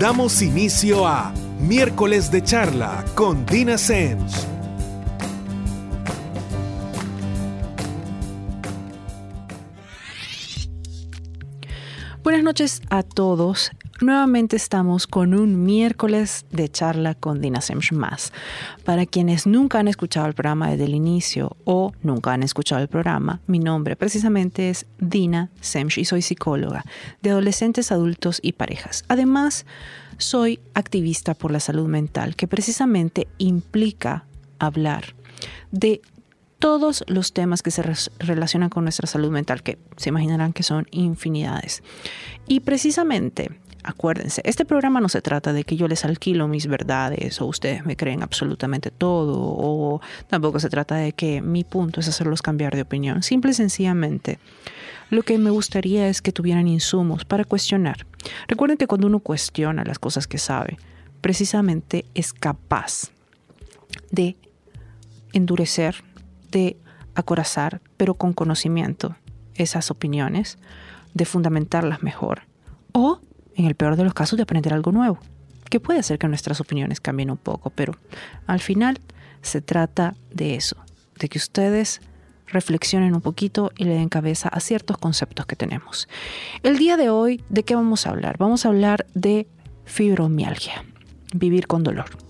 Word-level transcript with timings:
Damos 0.00 0.40
inicio 0.40 1.06
a 1.06 1.30
Miércoles 1.58 2.30
de 2.30 2.40
Charla 2.40 3.04
con 3.14 3.44
Dina 3.44 3.76
Sens. 3.76 4.46
Buenas 12.22 12.42
noches 12.42 12.80
a 12.88 13.02
todos. 13.02 13.70
Nuevamente 14.00 14.56
estamos 14.56 15.06
con 15.06 15.34
un 15.34 15.64
miércoles 15.64 16.46
de 16.50 16.70
charla 16.70 17.14
con 17.14 17.42
Dina 17.42 17.60
Semch 17.60 17.92
más. 17.92 18.32
Para 18.82 19.04
quienes 19.04 19.46
nunca 19.46 19.78
han 19.78 19.88
escuchado 19.88 20.26
el 20.26 20.32
programa 20.32 20.70
desde 20.70 20.84
el 20.84 20.94
inicio 20.94 21.54
o 21.64 21.92
nunca 22.02 22.32
han 22.32 22.42
escuchado 22.42 22.80
el 22.80 22.88
programa, 22.88 23.40
mi 23.46 23.58
nombre 23.58 23.96
precisamente 23.96 24.70
es 24.70 24.86
Dina 24.98 25.50
Semch 25.60 25.98
y 25.98 26.06
soy 26.06 26.22
psicóloga 26.22 26.82
de 27.20 27.28
adolescentes, 27.28 27.92
adultos 27.92 28.40
y 28.42 28.52
parejas. 28.52 29.04
Además, 29.08 29.66
soy 30.16 30.60
activista 30.72 31.34
por 31.34 31.50
la 31.50 31.60
salud 31.60 31.86
mental, 31.86 32.36
que 32.36 32.48
precisamente 32.48 33.28
implica 33.36 34.24
hablar 34.58 35.14
de 35.72 36.00
todos 36.58 37.04
los 37.06 37.34
temas 37.34 37.62
que 37.62 37.70
se 37.70 37.82
relacionan 38.18 38.70
con 38.70 38.84
nuestra 38.84 39.06
salud 39.06 39.30
mental, 39.30 39.62
que 39.62 39.78
se 39.98 40.08
imaginarán 40.08 40.54
que 40.54 40.62
son 40.62 40.86
infinidades. 40.90 41.82
Y 42.46 42.60
precisamente, 42.60 43.50
acuérdense, 43.82 44.42
este 44.44 44.64
programa 44.64 45.00
no 45.00 45.08
se 45.08 45.22
trata 45.22 45.52
de 45.52 45.64
que 45.64 45.76
yo 45.76 45.88
les 45.88 46.04
alquilo 46.04 46.48
mis 46.48 46.66
verdades 46.66 47.40
o 47.40 47.46
ustedes 47.46 47.84
me 47.84 47.96
creen 47.96 48.22
absolutamente 48.22 48.90
todo, 48.90 49.38
o 49.38 50.00
tampoco 50.28 50.60
se 50.60 50.68
trata 50.68 50.96
de 50.96 51.12
que 51.12 51.40
mi 51.40 51.64
punto 51.64 52.00
es 52.00 52.08
hacerlos 52.08 52.42
cambiar 52.42 52.74
de 52.74 52.82
opinión. 52.82 53.22
Simple 53.22 53.52
y 53.52 53.54
sencillamente, 53.54 54.38
lo 55.10 55.22
que 55.22 55.38
me 55.38 55.50
gustaría 55.50 56.08
es 56.08 56.22
que 56.22 56.32
tuvieran 56.32 56.68
insumos 56.68 57.24
para 57.24 57.44
cuestionar. 57.44 58.06
Recuerden 58.48 58.76
que 58.76 58.86
cuando 58.86 59.06
uno 59.06 59.20
cuestiona 59.20 59.84
las 59.84 59.98
cosas 59.98 60.26
que 60.26 60.38
sabe, 60.38 60.78
precisamente 61.20 62.04
es 62.14 62.32
capaz 62.32 63.10
de 64.10 64.36
endurecer 65.32 66.04
de 66.50 66.76
acorazar, 67.14 67.80
pero 67.96 68.14
con 68.14 68.32
conocimiento, 68.32 69.16
esas 69.54 69.90
opiniones, 69.90 70.58
de 71.14 71.24
fundamentarlas 71.24 72.02
mejor. 72.02 72.42
O, 72.92 73.20
en 73.56 73.66
el 73.66 73.74
peor 73.74 73.96
de 73.96 74.04
los 74.04 74.14
casos, 74.14 74.36
de 74.36 74.42
aprender 74.42 74.72
algo 74.72 74.92
nuevo, 74.92 75.18
que 75.68 75.80
puede 75.80 76.00
hacer 76.00 76.18
que 76.18 76.28
nuestras 76.28 76.60
opiniones 76.60 77.00
cambien 77.00 77.30
un 77.30 77.36
poco, 77.36 77.70
pero 77.70 77.94
al 78.46 78.60
final 78.60 78.98
se 79.42 79.60
trata 79.60 80.14
de 80.32 80.54
eso, 80.54 80.76
de 81.18 81.28
que 81.28 81.38
ustedes 81.38 82.00
reflexionen 82.46 83.14
un 83.14 83.20
poquito 83.20 83.70
y 83.76 83.84
le 83.84 83.94
den 83.94 84.08
cabeza 84.08 84.48
a 84.48 84.60
ciertos 84.60 84.98
conceptos 84.98 85.46
que 85.46 85.56
tenemos. 85.56 86.08
El 86.62 86.78
día 86.78 86.96
de 86.96 87.10
hoy, 87.10 87.42
¿de 87.48 87.62
qué 87.62 87.74
vamos 87.74 88.06
a 88.06 88.10
hablar? 88.10 88.38
Vamos 88.38 88.64
a 88.64 88.68
hablar 88.68 89.06
de 89.14 89.46
fibromialgia, 89.84 90.84
vivir 91.32 91.66
con 91.66 91.84
dolor. 91.84 92.29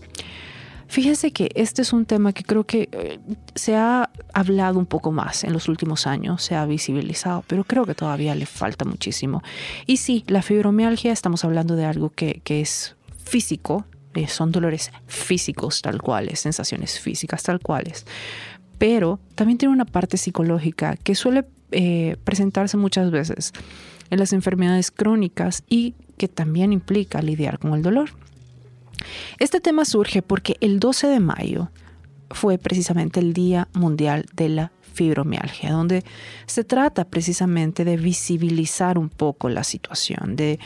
Fíjense 0.90 1.30
que 1.30 1.52
este 1.54 1.82
es 1.82 1.92
un 1.92 2.04
tema 2.04 2.32
que 2.32 2.42
creo 2.42 2.64
que 2.64 2.88
eh, 2.90 3.20
se 3.54 3.76
ha 3.76 4.10
hablado 4.34 4.76
un 4.76 4.86
poco 4.86 5.12
más 5.12 5.44
en 5.44 5.52
los 5.52 5.68
últimos 5.68 6.08
años, 6.08 6.42
se 6.42 6.56
ha 6.56 6.66
visibilizado, 6.66 7.44
pero 7.46 7.62
creo 7.62 7.86
que 7.86 7.94
todavía 7.94 8.34
le 8.34 8.44
falta 8.44 8.84
muchísimo. 8.84 9.40
Y 9.86 9.98
sí, 9.98 10.24
la 10.26 10.42
fibromialgia, 10.42 11.12
estamos 11.12 11.44
hablando 11.44 11.76
de 11.76 11.84
algo 11.84 12.10
que, 12.10 12.42
es 12.44 12.96
físico, 13.22 13.84
eh, 14.14 14.26
son 14.26 14.50
dolores 14.50 14.90
físicos 15.06 15.80
tal 15.80 16.02
cuales, 16.02 16.40
sensaciones 16.40 16.98
físicas 16.98 17.44
tal 17.44 17.60
cuales, 17.60 18.04
pero 18.76 19.20
también 19.36 19.58
tiene 19.58 19.72
una 19.72 19.84
parte 19.84 20.16
psicológica 20.16 20.96
que 20.96 21.14
suele 21.14 21.44
eh, 21.70 22.16
presentarse 22.24 22.76
muchas 22.76 23.12
veces 23.12 23.52
en 24.10 24.18
las 24.18 24.32
enfermedades 24.32 24.90
crónicas 24.90 25.62
y 25.68 25.94
que 26.16 26.26
también 26.26 26.72
implica 26.72 27.22
lidiar 27.22 27.60
con 27.60 27.74
el 27.74 27.82
dolor. 27.82 28.10
Este 29.38 29.60
tema 29.60 29.84
surge 29.84 30.22
porque 30.22 30.56
el 30.60 30.80
12 30.80 31.06
de 31.06 31.20
mayo 31.20 31.70
fue 32.30 32.58
precisamente 32.58 33.20
el 33.20 33.32
Día 33.32 33.68
Mundial 33.72 34.26
de 34.34 34.48
la 34.48 34.72
Fibromialgia, 34.92 35.72
donde 35.72 36.04
se 36.46 36.64
trata 36.64 37.04
precisamente 37.04 37.84
de 37.84 37.96
visibilizar 37.96 38.98
un 38.98 39.08
poco 39.08 39.48
la 39.48 39.64
situación, 39.64 40.36
de, 40.36 40.58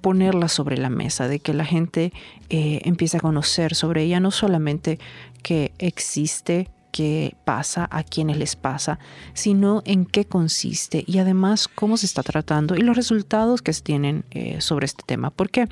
ponerla 0.00 0.48
sobre 0.48 0.76
la 0.76 0.90
mesa, 0.90 1.28
de 1.28 1.40
que 1.40 1.54
la 1.54 1.64
gente 1.64 2.12
eh, 2.50 2.80
empiece 2.84 3.16
a 3.16 3.20
conocer 3.20 3.74
sobre 3.74 4.04
ella, 4.04 4.20
no 4.20 4.30
solamente 4.30 4.98
que 5.42 5.72
existe 5.78 6.68
qué 6.98 7.36
pasa, 7.44 7.86
a 7.92 8.02
quiénes 8.02 8.38
les 8.38 8.56
pasa, 8.56 8.98
sino 9.32 9.82
en 9.84 10.04
qué 10.04 10.24
consiste 10.24 11.04
y 11.06 11.18
además 11.18 11.68
cómo 11.68 11.96
se 11.96 12.06
está 12.06 12.24
tratando 12.24 12.74
y 12.74 12.80
los 12.80 12.96
resultados 12.96 13.62
que 13.62 13.72
se 13.72 13.82
tienen 13.82 14.24
eh, 14.32 14.60
sobre 14.60 14.86
este 14.86 15.04
tema. 15.06 15.30
¿Por 15.30 15.48
qué? 15.48 15.68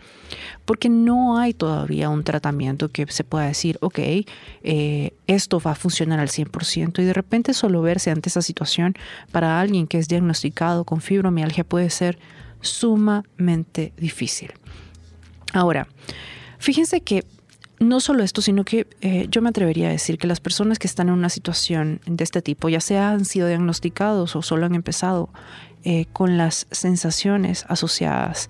Porque 0.65 0.89
no 0.89 1.37
hay 1.37 1.53
todavía 1.53 2.11
un 2.11 2.23
tratamiento 2.23 2.93
que 2.93 3.09
se 3.09 3.25
pueda 3.25 3.47
decir, 3.47 3.77
ok, 3.81 3.99
eh, 3.99 5.15
esto 5.27 5.59
va 5.59 5.73
a 5.73 5.75
funcionar 5.75 6.21
al 6.21 6.29
100% 6.29 7.03
y 7.03 7.05
de 7.05 7.13
repente 7.13 7.55
solo 7.55 7.83
verse 7.83 8.13
ante 8.13 8.29
esa 8.29 8.41
situación 8.41 8.95
para 9.33 9.61
alguien 9.61 9.89
que 9.89 9.99
es 9.99 10.07
diagnosticado 10.07 10.85
con 10.85 11.01
fibromialgia 11.01 11.65
puede 11.65 11.91
ser 11.91 12.21
sumamente 12.61 13.93
difícil. 13.97 14.53
Ahora, 15.53 15.89
fíjense 16.61 17.01
que 17.01 17.25
no 17.79 18.01
solo 18.01 18.23
esto, 18.23 18.41
sino 18.43 18.65
que 18.65 18.87
eh, 19.01 19.27
yo 19.31 19.43
me 19.43 19.51
atrevería 19.51 19.89
a 19.89 19.93
decir 19.93 20.19
que 20.19 20.27
las 20.27 20.41
personas 20.41 20.79
que 20.79 20.87
están 20.87 21.09
en 21.09 21.15
una 21.15 21.29
situación 21.29 22.01
de 22.07 22.25
este 22.25 22.43
tipo, 22.43 22.69
ya 22.69 22.81
sea 22.81 23.11
han 23.11 23.25
sido 23.25 23.49
diagnosticados 23.49 24.37
o 24.37 24.43
solo 24.43 24.67
han 24.67 24.75
empezado 24.75 25.29
eh, 25.85 26.07
con 26.13 26.37
las 26.37 26.67
sensaciones 26.71 27.65
asociadas, 27.69 28.49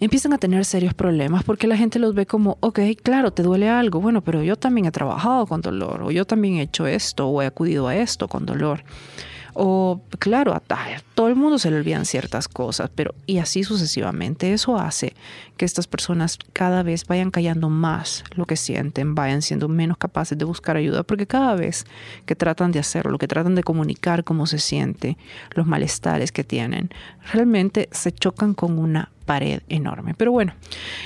empiezan 0.00 0.32
a 0.32 0.38
tener 0.38 0.64
serios 0.64 0.94
problemas 0.94 1.44
porque 1.44 1.66
la 1.66 1.76
gente 1.76 1.98
los 1.98 2.14
ve 2.14 2.26
como, 2.26 2.56
ok, 2.60 2.80
claro, 3.02 3.32
te 3.32 3.42
duele 3.42 3.68
algo, 3.68 4.00
bueno, 4.00 4.22
pero 4.22 4.42
yo 4.42 4.56
también 4.56 4.86
he 4.86 4.90
trabajado 4.90 5.46
con 5.46 5.60
dolor, 5.60 6.02
o 6.02 6.10
yo 6.10 6.24
también 6.24 6.56
he 6.56 6.62
hecho 6.62 6.86
esto, 6.86 7.28
o 7.28 7.42
he 7.42 7.46
acudido 7.46 7.88
a 7.88 7.96
esto 7.96 8.28
con 8.28 8.46
dolor. 8.46 8.84
O 9.54 10.02
claro, 10.18 10.52
a, 10.52 10.62
todo 11.14 11.28
el 11.28 11.36
mundo 11.36 11.58
se 11.58 11.70
le 11.70 11.76
olvidan 11.76 12.04
ciertas 12.04 12.48
cosas, 12.48 12.90
pero 12.94 13.14
y 13.26 13.38
así 13.38 13.62
sucesivamente. 13.64 14.52
Eso 14.52 14.76
hace 14.76 15.14
que 15.56 15.64
estas 15.64 15.86
personas 15.86 16.38
cada 16.52 16.82
vez 16.82 17.06
vayan 17.06 17.30
callando 17.30 17.70
más 17.70 18.24
lo 18.34 18.46
que 18.46 18.56
sienten, 18.56 19.14
vayan 19.14 19.42
siendo 19.42 19.68
menos 19.68 19.96
capaces 19.96 20.36
de 20.36 20.44
buscar 20.44 20.76
ayuda, 20.76 21.04
porque 21.04 21.26
cada 21.26 21.54
vez 21.54 21.86
que 22.26 22.34
tratan 22.34 22.72
de 22.72 22.80
hacerlo, 22.80 23.18
que 23.18 23.28
tratan 23.28 23.54
de 23.54 23.62
comunicar 23.62 24.24
cómo 24.24 24.46
se 24.46 24.58
siente, 24.58 25.16
los 25.52 25.66
malestares 25.66 26.32
que 26.32 26.42
tienen, 26.42 26.90
realmente 27.32 27.88
se 27.92 28.12
chocan 28.12 28.54
con 28.54 28.78
una 28.78 29.10
pared 29.24 29.62
enorme. 29.68 30.14
Pero 30.14 30.32
bueno, 30.32 30.52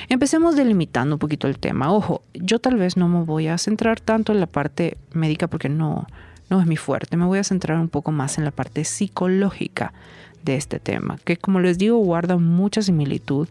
empecemos 0.08 0.56
delimitando 0.56 1.16
un 1.16 1.18
poquito 1.18 1.46
el 1.46 1.58
tema. 1.58 1.92
Ojo, 1.92 2.22
yo 2.34 2.58
tal 2.58 2.76
vez 2.76 2.96
no 2.96 3.08
me 3.08 3.22
voy 3.24 3.48
a 3.48 3.58
centrar 3.58 4.00
tanto 4.00 4.32
en 4.32 4.40
la 4.40 4.46
parte 4.46 4.96
médica 5.12 5.46
porque 5.46 5.68
no 5.68 6.06
no 6.50 6.60
es 6.60 6.66
mi 6.66 6.76
fuerte. 6.76 7.16
Me 7.16 7.26
voy 7.26 7.38
a 7.38 7.44
centrar 7.44 7.78
un 7.78 7.88
poco 7.88 8.12
más 8.12 8.38
en 8.38 8.44
la 8.44 8.50
parte 8.50 8.84
psicológica 8.84 9.92
de 10.44 10.56
este 10.56 10.78
tema, 10.78 11.18
que 11.24 11.36
como 11.36 11.60
les 11.60 11.78
digo 11.78 11.98
guarda 11.98 12.36
mucha 12.36 12.80
similitud 12.80 13.48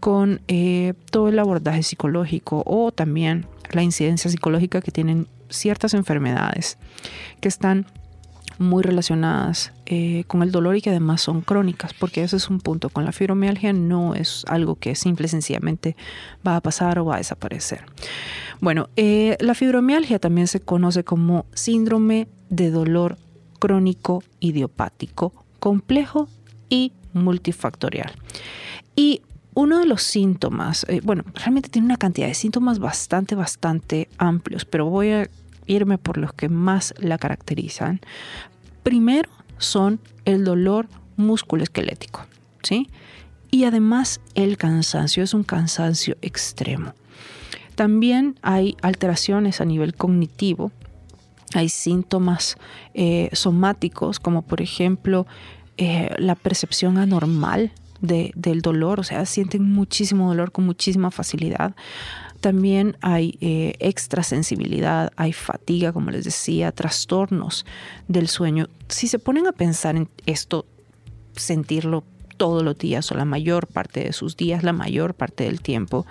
con 0.00 0.40
eh, 0.48 0.94
todo 1.10 1.28
el 1.28 1.38
abordaje 1.38 1.82
psicológico 1.82 2.62
o 2.66 2.92
también 2.92 3.46
la 3.72 3.82
incidencia 3.82 4.30
psicológica 4.30 4.80
que 4.80 4.90
tienen 4.90 5.26
ciertas 5.50 5.94
enfermedades 5.94 6.78
que 7.40 7.48
están 7.48 7.86
muy 8.60 8.82
relacionadas 8.82 9.72
eh, 9.86 10.24
con 10.26 10.42
el 10.42 10.52
dolor 10.52 10.76
y 10.76 10.82
que 10.82 10.90
además 10.90 11.22
son 11.22 11.40
crónicas, 11.40 11.94
porque 11.94 12.22
ese 12.22 12.36
es 12.36 12.50
un 12.50 12.60
punto. 12.60 12.90
Con 12.90 13.06
la 13.06 13.12
fibromialgia 13.12 13.72
no 13.72 14.14
es 14.14 14.44
algo 14.48 14.76
que 14.76 14.94
simple 14.94 15.26
y 15.26 15.30
sencillamente 15.30 15.96
va 16.46 16.56
a 16.56 16.60
pasar 16.60 16.98
o 16.98 17.06
va 17.06 17.14
a 17.14 17.18
desaparecer. 17.18 17.86
Bueno, 18.60 18.90
eh, 18.96 19.38
la 19.40 19.54
fibromialgia 19.54 20.18
también 20.18 20.46
se 20.46 20.60
conoce 20.60 21.04
como 21.04 21.46
síndrome 21.54 22.28
de 22.50 22.70
dolor 22.70 23.16
crónico 23.58 24.22
idiopático, 24.40 25.32
complejo 25.58 26.28
y 26.68 26.92
multifactorial. 27.14 28.12
Y 28.94 29.22
uno 29.54 29.78
de 29.78 29.86
los 29.86 30.02
síntomas, 30.02 30.84
eh, 30.88 31.00
bueno, 31.02 31.24
realmente 31.34 31.70
tiene 31.70 31.86
una 31.86 31.96
cantidad 31.96 32.26
de 32.26 32.34
síntomas 32.34 32.78
bastante, 32.78 33.34
bastante 33.34 34.08
amplios, 34.18 34.66
pero 34.66 34.84
voy 34.84 35.12
a 35.12 35.30
por 36.02 36.18
los 36.18 36.32
que 36.32 36.48
más 36.48 36.94
la 36.98 37.18
caracterizan. 37.18 38.00
Primero 38.82 39.30
son 39.58 40.00
el 40.24 40.44
dolor 40.44 40.88
musculoesquelético, 41.16 42.26
¿sí? 42.62 42.88
Y 43.50 43.64
además 43.64 44.20
el 44.34 44.56
cansancio, 44.56 45.22
es 45.22 45.34
un 45.34 45.44
cansancio 45.44 46.16
extremo. 46.22 46.94
También 47.74 48.36
hay 48.42 48.76
alteraciones 48.82 49.60
a 49.60 49.64
nivel 49.64 49.94
cognitivo, 49.94 50.72
hay 51.54 51.68
síntomas 51.68 52.56
eh, 52.94 53.28
somáticos 53.32 54.20
como 54.20 54.42
por 54.42 54.60
ejemplo 54.60 55.26
eh, 55.76 56.14
la 56.18 56.34
percepción 56.34 56.98
anormal 56.98 57.72
del 58.00 58.62
dolor, 58.62 58.98
o 58.98 59.02
sea, 59.02 59.26
sienten 59.26 59.70
muchísimo 59.70 60.28
dolor 60.28 60.52
con 60.52 60.64
muchísima 60.64 61.10
facilidad. 61.10 61.74
También 62.40 62.96
hay 63.02 63.36
eh, 63.40 63.74
extrasensibilidad, 63.80 65.12
hay 65.16 65.32
fatiga, 65.34 65.92
como 65.92 66.10
les 66.10 66.24
decía, 66.24 66.72
trastornos 66.72 67.66
del 68.08 68.28
sueño. 68.28 68.68
Si 68.88 69.08
se 69.08 69.18
ponen 69.18 69.46
a 69.46 69.52
pensar 69.52 69.96
en 69.96 70.08
esto, 70.24 70.64
sentirlo 71.36 72.02
todos 72.38 72.62
los 72.62 72.78
días 72.78 73.12
o 73.12 73.14
la 73.14 73.26
mayor 73.26 73.66
parte 73.66 74.02
de 74.02 74.14
sus 74.14 74.38
días, 74.38 74.62
la 74.62 74.72
mayor 74.72 75.12
parte 75.12 75.44
del 75.44 75.60
tiempo, 75.60 76.06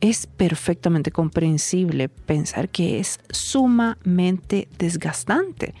es 0.00 0.28
perfectamente 0.28 1.10
comprensible 1.10 2.08
pensar 2.08 2.68
que 2.68 3.00
es 3.00 3.18
sumamente 3.30 4.68
desgastante. 4.78 5.74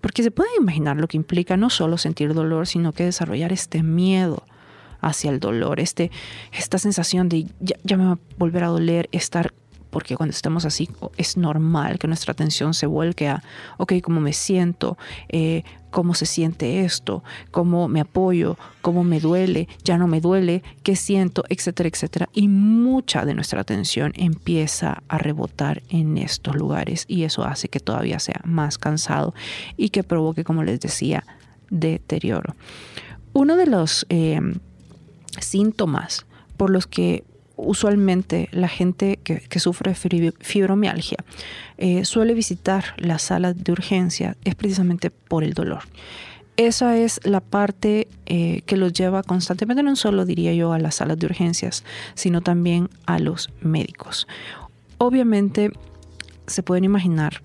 Porque 0.00 0.22
se 0.22 0.30
puede 0.30 0.50
imaginar 0.60 0.98
lo 0.98 1.08
que 1.08 1.16
implica 1.16 1.56
no 1.56 1.68
solo 1.68 1.98
sentir 1.98 2.32
dolor, 2.32 2.68
sino 2.68 2.92
que 2.92 3.02
desarrollar 3.02 3.52
este 3.52 3.82
miedo 3.82 4.44
hacia 5.06 5.30
el 5.30 5.38
dolor, 5.38 5.78
este, 5.78 6.10
esta 6.52 6.78
sensación 6.78 7.28
de 7.28 7.46
ya, 7.60 7.96
me 7.96 8.06
va 8.06 8.12
a 8.12 8.18
volver 8.38 8.64
a 8.64 8.68
doler, 8.68 9.08
estar 9.12 9.54
porque 9.90 10.16
cuando 10.16 10.32
estamos 10.32 10.66
así 10.66 10.90
es 11.16 11.36
normal 11.38 11.98
que 11.98 12.06
nuestra 12.06 12.32
atención 12.32 12.74
se 12.74 12.86
vuelque 12.86 13.28
a, 13.28 13.42
ok, 13.78 13.94
¿cómo 14.02 14.20
me 14.20 14.34
siento? 14.34 14.98
Eh, 15.28 15.62
¿Cómo 15.90 16.12
se 16.12 16.26
siente 16.26 16.84
esto? 16.84 17.24
¿Cómo 17.50 17.88
me 17.88 18.00
apoyo? 18.00 18.58
¿Cómo 18.82 19.04
me 19.04 19.20
duele? 19.20 19.68
¿Ya 19.84 19.96
no 19.96 20.06
me 20.06 20.20
duele? 20.20 20.62
¿Qué 20.82 20.96
siento? 20.96 21.44
Etcétera, 21.48 21.88
etcétera. 21.88 22.28
Y 22.34 22.48
mucha 22.48 23.24
de 23.24 23.32
nuestra 23.32 23.62
atención 23.62 24.12
empieza 24.16 25.02
a 25.08 25.16
rebotar 25.16 25.82
en 25.88 26.18
estos 26.18 26.56
lugares 26.56 27.06
y 27.08 27.22
eso 27.22 27.44
hace 27.44 27.68
que 27.68 27.80
todavía 27.80 28.18
sea 28.18 28.42
más 28.44 28.76
cansado 28.76 29.32
y 29.78 29.88
que 29.88 30.02
provoque, 30.02 30.44
como 30.44 30.62
les 30.64 30.80
decía, 30.80 31.24
deterioro. 31.70 32.54
Uno 33.32 33.56
de 33.56 33.66
los 33.66 34.04
eh, 34.08 34.40
síntomas 35.40 36.26
por 36.56 36.70
los 36.70 36.86
que 36.86 37.24
usualmente 37.56 38.48
la 38.52 38.68
gente 38.68 39.18
que, 39.22 39.58
sufre 39.58 39.94
fibromialgia 39.94 41.18
eh, 41.78 42.04
suele 42.04 42.34
visitar 42.34 42.94
la 42.98 43.18
sala 43.18 43.54
de 43.54 43.72
urgencia 43.72 44.36
es 44.44 44.54
precisamente 44.54 45.10
por 45.10 45.42
el 45.42 45.54
dolor. 45.54 45.84
Esa 46.56 46.96
es 46.96 47.20
la 47.24 47.40
parte 47.40 48.08
eh, 48.24 48.62
que 48.64 48.78
los 48.78 48.92
lleva 48.92 49.22
constantemente, 49.22 49.82
no 49.82 49.94
solo 49.94 50.24
diría 50.24 50.54
yo 50.54 50.72
a 50.72 50.78
las 50.78 50.96
salas 50.96 51.18
de 51.18 51.26
urgencias, 51.26 51.84
sino 52.14 52.40
también 52.40 52.88
a 53.04 53.18
los 53.18 53.50
médicos. 53.60 54.26
Obviamente 54.96 55.70
se 56.46 56.62
pueden 56.62 56.84
imaginar 56.84 57.42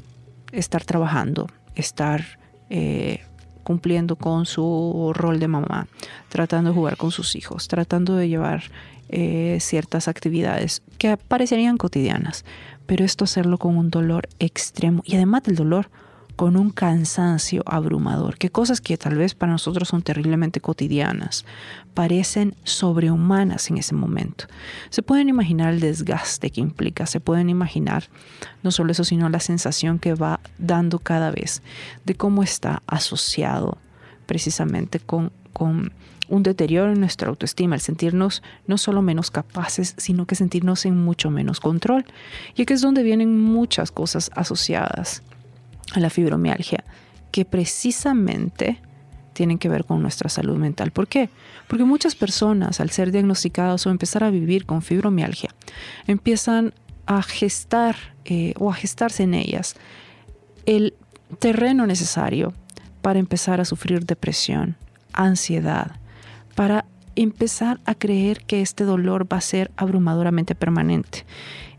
estar 0.54 0.86
trabajando, 0.86 1.48
estar 1.76 2.40
eh, 2.70 3.22
cumpliendo 3.64 4.16
con 4.16 4.46
su 4.46 5.12
rol 5.16 5.40
de 5.40 5.48
mamá, 5.48 5.88
tratando 6.30 6.72
de 6.72 6.76
jugar 6.76 6.98
con 6.98 7.12
sus 7.12 7.36
hijos, 7.36 7.68
tratando 7.68 8.16
de 8.16 8.30
llevar 8.30 8.64
eh, 9.10 9.58
ciertas 9.60 10.08
actividades 10.08 10.82
que 10.98 11.18
parecerían 11.18 11.78
cotidianas, 11.78 12.46
pero 12.86 13.04
esto 13.06 13.26
hacerlo 13.26 13.58
con 13.58 13.78
un 13.78 13.90
dolor 13.90 14.28
extremo 14.40 15.04
y 15.06 15.16
además 15.16 15.44
del 15.44 15.56
dolor, 15.56 15.90
con 16.42 16.58
un 16.58 16.72
cansancio 16.72 17.62
abrumador, 17.68 18.40
que 18.40 18.50
cosas 18.50 18.82
que 18.82 18.98
tal 18.98 19.16
vez 19.16 19.36
para 19.36 19.52
nosotros 19.52 19.90
son 19.90 20.02
terriblemente 20.02 20.60
cotidianas, 20.60 21.46
parecen 21.94 22.56
sobrehumanas 22.64 23.70
en 23.70 23.78
ese 23.78 23.94
momento. 23.94 24.46
Se 24.90 25.04
pueden 25.04 25.30
imaginar 25.30 25.72
el 25.72 25.80
desgaste 25.80 26.50
que 26.50 26.60
implica, 26.60 27.06
se 27.06 27.20
pueden 27.20 27.52
imaginar 27.52 28.06
no 28.64 28.72
solo 28.72 28.92
eso, 28.92 29.04
sino 29.04 29.30
la 29.30 29.40
sensación 29.40 30.00
que 30.00 30.16
va 30.16 30.40
dando 30.58 30.98
cada 30.98 31.30
vez 31.30 31.62
de 32.06 32.16
cómo 32.16 32.42
está 32.42 32.82
asociado 32.88 33.78
precisamente 34.26 35.00
con, 35.00 35.32
con 35.54 35.94
un 36.28 36.42
deterioro 36.42 36.92
en 36.92 37.02
nuestra 37.02 37.30
autoestima, 37.30 37.76
el 37.76 37.82
sentirnos 37.82 38.42
no 38.66 38.80
solo 38.80 39.04
menos 39.04 39.30
capaces, 39.30 39.94
sino 39.98 40.26
que 40.26 40.34
sentirnos 40.34 40.88
en 40.88 41.04
mucho 41.04 41.30
menos 41.30 41.60
control. 41.60 42.04
Y 42.56 42.64
aquí 42.64 42.74
es 42.74 42.82
donde 42.82 43.04
vienen 43.04 43.40
muchas 43.40 43.92
cosas 43.92 44.32
asociadas 44.34 45.22
a 45.94 46.00
la 46.00 46.10
fibromialgia, 46.10 46.84
que 47.32 47.46
precisamente 47.46 48.80
tienen 49.34 49.58
que 49.58 49.70
ver 49.70 49.86
con 49.86 50.02
nuestra 50.02 50.30
salud 50.30 50.58
mental. 50.58 50.92
¿Por 50.92 51.08
qué? 51.08 51.30
Porque 51.68 51.84
muchas 51.84 52.16
personas, 52.16 52.80
al 52.80 52.90
ser 52.90 53.12
diagnosticadas 53.12 53.86
o 53.86 53.90
empezar 53.90 54.24
a 54.24 54.30
vivir 54.30 54.66
con 54.66 54.82
fibromialgia, 54.82 55.50
empiezan 56.08 56.74
a 57.06 57.22
gestar 57.24 57.96
eh, 58.26 58.54
o 58.60 58.70
a 58.70 58.74
gestarse 58.74 59.24
en 59.24 59.34
ellas 59.34 59.76
el 60.66 60.94
terreno 61.40 61.88
necesario 61.88 62.54
para 63.02 63.20
empezar 63.20 63.60
a 63.60 63.66
sufrir 63.66 64.06
depresión, 64.06 64.76
ansiedad, 65.14 65.96
para 66.56 66.86
empezar 67.16 67.80
a 67.86 67.96
creer 67.96 68.44
que 68.46 68.62
este 68.62 68.84
dolor 68.84 69.32
va 69.32 69.38
a 69.38 69.42
ser 69.42 69.72
abrumadoramente 69.76 70.56
permanente 70.56 71.26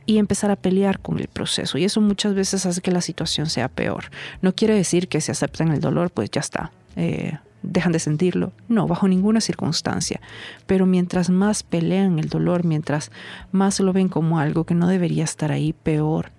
y 0.07 0.19
empezar 0.19 0.51
a 0.51 0.57
pelear 0.57 0.99
con 1.01 1.19
el 1.19 1.29
proceso. 1.29 1.79
Y 1.79 1.85
eso 1.85 2.01
muchas 2.01 2.35
veces 2.35 2.67
hace 2.67 2.81
que 2.81 2.91
la 2.91 3.01
situación 3.01 3.47
sea 3.49 3.69
peor. 3.69 4.05
No 4.41 4.55
quiere 4.55 4.75
decir 4.75 5.09
que 5.09 5.21
si 5.21 5.31
aceptan 5.31 5.71
el 5.73 5.81
dolor, 5.81 6.11
pues 6.11 6.31
ya 6.31 6.41
está. 6.41 6.73
Eh, 6.97 7.39
dejan 7.63 7.93
de 7.93 7.99
sentirlo. 8.01 8.53
No, 8.69 8.87
bajo 8.87 9.07
ninguna 9.07 9.41
circunstancia. 9.41 10.21
Pero 10.67 10.87
mientras 10.87 11.31
más 11.31 11.63
pelean 11.63 12.19
el 12.19 12.29
dolor, 12.29 12.65
mientras 12.65 13.11
más 13.53 13.79
lo 13.81 13.93
ven 13.93 14.09
como 14.09 14.39
algo 14.39 14.65
que 14.65 14.75
no 14.75 14.89
debería 14.89 15.25
estar 15.25 15.53
ahí, 15.53 15.73
peor 15.73 16.31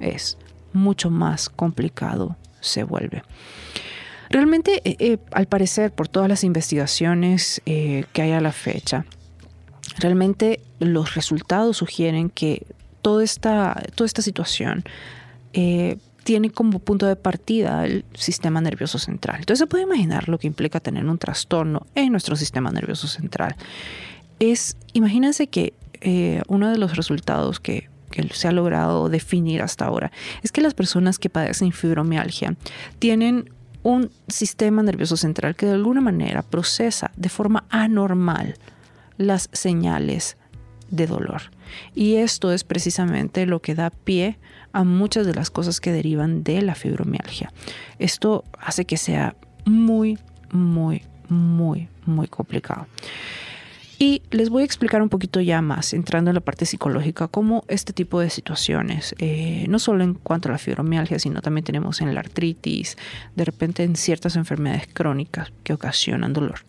es. 0.00 0.38
Mucho 0.72 1.10
más 1.10 1.50
complicado 1.50 2.36
se 2.60 2.84
vuelve. 2.84 3.22
Realmente, 4.30 4.80
eh, 4.84 4.96
eh, 4.98 5.18
al 5.32 5.46
parecer, 5.46 5.92
por 5.92 6.08
todas 6.08 6.28
las 6.28 6.42
investigaciones 6.42 7.60
que 7.66 8.22
hay 8.22 8.32
a 8.32 8.40
la 8.40 8.52
fecha, 8.52 9.04
realmente 9.98 10.60
los 10.78 11.14
resultados 11.14 11.76
sugieren 11.76 12.30
que 12.30 12.66
toda 13.02 13.22
esta, 13.22 13.82
toda 13.94 14.06
esta 14.06 14.22
situación 14.22 14.84
tiene 16.24 16.50
como 16.50 16.78
punto 16.78 17.06
de 17.06 17.16
partida 17.16 17.84
el 17.84 18.04
sistema 18.14 18.60
nervioso 18.60 18.98
central. 18.98 19.36
Entonces 19.40 19.58
se 19.58 19.66
puede 19.66 19.84
imaginar 19.84 20.28
lo 20.28 20.38
que 20.38 20.46
implica 20.46 20.80
tener 20.80 21.04
un 21.04 21.18
trastorno 21.18 21.86
en 21.94 22.12
nuestro 22.12 22.36
sistema 22.36 22.70
nervioso 22.70 23.06
central. 23.08 23.56
Es, 24.38 24.76
imagínense 24.92 25.48
que 25.48 25.74
uno 26.48 26.70
de 26.70 26.78
los 26.78 26.96
resultados 26.96 27.60
que, 27.60 27.88
que 28.10 28.28
se 28.32 28.48
ha 28.48 28.52
logrado 28.52 29.08
definir 29.08 29.62
hasta 29.62 29.84
ahora 29.84 30.10
es 30.42 30.52
que 30.52 30.60
las 30.60 30.74
personas 30.74 31.18
que 31.18 31.30
padecen 31.30 31.72
fibromialgia 31.72 32.56
tienen 32.98 33.50
un 33.82 34.10
sistema 34.28 34.82
nervioso 34.82 35.16
central 35.16 35.56
que 35.56 35.66
de 35.66 35.72
alguna 35.72 36.00
manera 36.00 36.42
procesa 36.42 37.10
de 37.16 37.28
forma 37.28 37.64
anormal 37.68 38.54
las 39.16 39.48
señales 39.52 40.36
de 40.92 41.06
dolor. 41.08 41.42
Y 41.94 42.16
esto 42.16 42.52
es 42.52 42.62
precisamente 42.62 43.46
lo 43.46 43.60
que 43.60 43.74
da 43.74 43.90
pie 43.90 44.38
a 44.72 44.84
muchas 44.84 45.26
de 45.26 45.34
las 45.34 45.50
cosas 45.50 45.80
que 45.80 45.90
derivan 45.90 46.44
de 46.44 46.62
la 46.62 46.76
fibromialgia. 46.76 47.52
Esto 47.98 48.44
hace 48.60 48.84
que 48.84 48.98
sea 48.98 49.34
muy, 49.64 50.18
muy, 50.52 51.02
muy, 51.28 51.88
muy 52.06 52.28
complicado. 52.28 52.86
Y 53.98 54.22
les 54.30 54.50
voy 54.50 54.62
a 54.62 54.64
explicar 54.64 55.00
un 55.00 55.08
poquito 55.08 55.40
ya 55.40 55.62
más, 55.62 55.94
entrando 55.94 56.30
en 56.30 56.34
la 56.34 56.40
parte 56.40 56.66
psicológica, 56.66 57.28
cómo 57.28 57.64
este 57.68 57.92
tipo 57.92 58.20
de 58.20 58.30
situaciones, 58.30 59.14
eh, 59.18 59.64
no 59.68 59.78
solo 59.78 60.02
en 60.02 60.14
cuanto 60.14 60.48
a 60.48 60.52
la 60.52 60.58
fibromialgia, 60.58 61.20
sino 61.20 61.40
también 61.40 61.64
tenemos 61.64 62.00
en 62.00 62.12
la 62.12 62.20
artritis, 62.20 62.98
de 63.36 63.44
repente 63.44 63.84
en 63.84 63.94
ciertas 63.94 64.34
enfermedades 64.34 64.88
crónicas 64.92 65.52
que 65.62 65.72
ocasionan 65.72 66.32
dolor, 66.32 66.64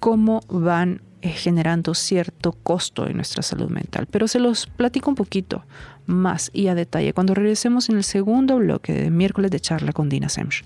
cómo 0.00 0.40
van 0.48 1.02
generando 1.22 1.94
cierto 1.94 2.52
costo 2.52 3.06
en 3.06 3.16
nuestra 3.16 3.42
salud 3.42 3.70
mental. 3.70 4.06
Pero 4.10 4.28
se 4.28 4.38
los 4.38 4.66
platico 4.66 5.10
un 5.10 5.16
poquito 5.16 5.64
más 6.06 6.50
y 6.52 6.68
a 6.68 6.74
detalle 6.74 7.12
cuando 7.12 7.34
regresemos 7.34 7.88
en 7.88 7.96
el 7.96 8.04
segundo 8.04 8.56
bloque 8.56 8.92
de 8.92 9.10
miércoles 9.10 9.50
de 9.50 9.60
charla 9.60 9.92
con 9.92 10.08
Dina 10.08 10.28
Semch. 10.28 10.64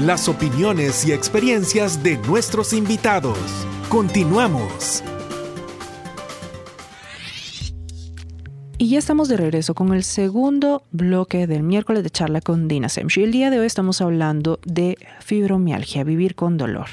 Las 0.00 0.28
opiniones 0.28 1.06
y 1.06 1.12
experiencias 1.12 2.02
de 2.02 2.16
nuestros 2.18 2.72
invitados 2.72 3.38
Continuamos. 3.92 5.04
Y 8.78 8.88
ya 8.88 8.98
estamos 8.98 9.28
de 9.28 9.36
regreso 9.36 9.74
con 9.74 9.92
el 9.92 10.02
segundo 10.02 10.84
bloque 10.92 11.46
del 11.46 11.62
miércoles 11.62 12.02
de 12.02 12.08
charla 12.08 12.40
con 12.40 12.68
Dina 12.68 12.88
Semch. 12.88 13.18
Y 13.18 13.24
el 13.24 13.32
día 13.32 13.50
de 13.50 13.60
hoy 13.60 13.66
estamos 13.66 14.00
hablando 14.00 14.60
de 14.64 14.96
fibromialgia, 15.20 16.04
vivir 16.04 16.34
con 16.34 16.56
dolor. 16.56 16.86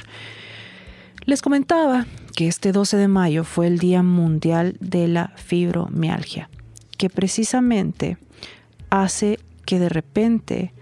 Les 1.30 1.44
comentaba 1.44 2.08
que 2.36 2.48
este 2.48 2.72
12 2.72 2.98
de 2.98 3.08
mayo 3.08 3.44
fue 3.44 3.68
el 3.68 3.78
Día 3.78 4.02
Mundial 4.02 4.78
de 4.80 5.08
la 5.08 5.32
Fibromialgia, 5.36 6.50
que 6.98 7.12
precisamente 7.12 8.18
hace 8.90 9.38
que 9.64 9.78
de 9.78 9.90
repente 9.90 10.74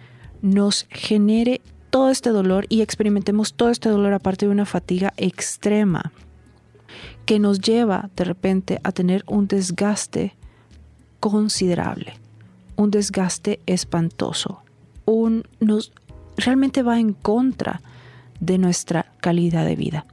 nos 0.42 0.88
genere 0.90 1.60
todo 1.90 2.12
este 2.12 2.30
dolor 2.30 2.66
y 2.70 2.80
experimentemos 2.80 3.56
todo 3.56 3.72
este 3.72 3.90
dolor 3.90 4.14
aparte 4.14 4.46
de 4.46 4.54
una 4.54 4.66
fatiga 4.66 5.14
extrema 5.18 6.14
que 7.26 7.40
nos 7.40 7.60
lleva 7.60 8.10
de 8.16 8.24
repente 8.24 8.80
a 8.86 8.94
tener 8.94 9.26
un 9.28 9.50
desgaste 9.50 10.34
considerable, 11.20 12.14
un 12.78 12.90
desgaste 12.90 13.60
espantoso, 13.66 14.62
un, 15.04 15.44
nos 15.60 15.92
realmente 16.38 16.84
va 16.84 17.02
en 17.02 17.12
contra 17.12 17.82
de 18.40 18.58
nuestra 18.58 19.12
calidad 19.20 19.66
de 19.66 19.76
vida. 19.76 20.06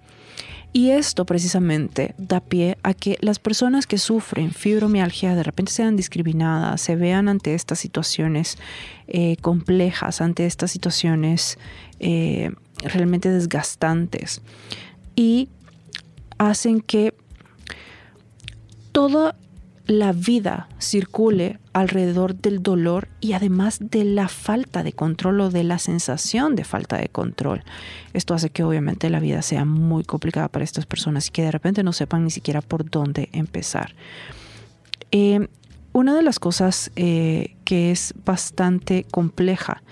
Y 0.77 0.91
esto 0.91 1.25
precisamente 1.25 2.17
da 2.19 2.41
pie 2.41 2.79
a 2.83 2.95
que 2.95 3.17
las 3.21 3.39
personas 3.39 3.87
que 3.87 3.97
sufren 3.97 4.51
fibromialgia 4.51 5.37
de 5.37 5.45
repente 5.45 5.71
sean 5.71 5.95
discriminadas, 5.95 6.81
se 6.81 6.97
vean 6.97 7.29
ante 7.29 7.55
estas 7.55 7.79
situaciones 7.79 8.59
eh, 9.07 9.37
complejas, 9.41 10.21
ante 10.21 10.47
estas 10.47 10.73
situaciones 10.73 11.59
eh, 12.01 12.51
realmente 12.83 13.31
desgastantes. 13.31 14.43
Y 15.15 15.49
hacen 16.39 16.81
que 16.81 17.15
toda 18.91 19.37
la 19.87 20.13
vida 20.13 20.69
circule 20.79 21.59
alrededor 21.73 22.35
del 22.35 22.63
dolor 22.63 23.09
y 23.21 23.35
además 23.35 23.79
de 23.81 24.05
la 24.05 24.29
falta 24.29 24.83
de 24.83 24.93
control 24.93 25.41
o 25.43 25.51
de 25.51 25.65
la 25.65 25.79
sensación 25.79 26.57
de 26.57 26.65
falta 26.65 26.97
de 26.97 27.09
control. 27.09 27.65
Esto 28.15 28.35
hace 28.35 28.51
que 28.51 28.65
obviamente 28.65 29.11
la 29.11 29.21
vida 29.21 29.43
sea 29.43 29.65
muy 29.65 30.05
complicada 30.05 30.49
para 30.49 30.65
estas 30.65 30.87
personas 30.87 31.29
y 31.29 31.31
que 31.33 31.43
de 31.43 31.51
repente 31.51 31.83
no 31.83 31.93
sepan 31.93 32.25
ni 32.25 32.31
siquiera 32.31 32.63
por 32.63 32.89
dónde 32.89 33.29
empezar. 33.33 33.95
Eh, 35.11 35.49
una 35.93 36.15
de 36.15 36.23
las 36.23 36.39
cosas 36.39 36.91
eh, 36.97 37.55
que 37.65 37.91
es 37.91 38.15
bastante 38.25 39.05
compleja 39.11 39.83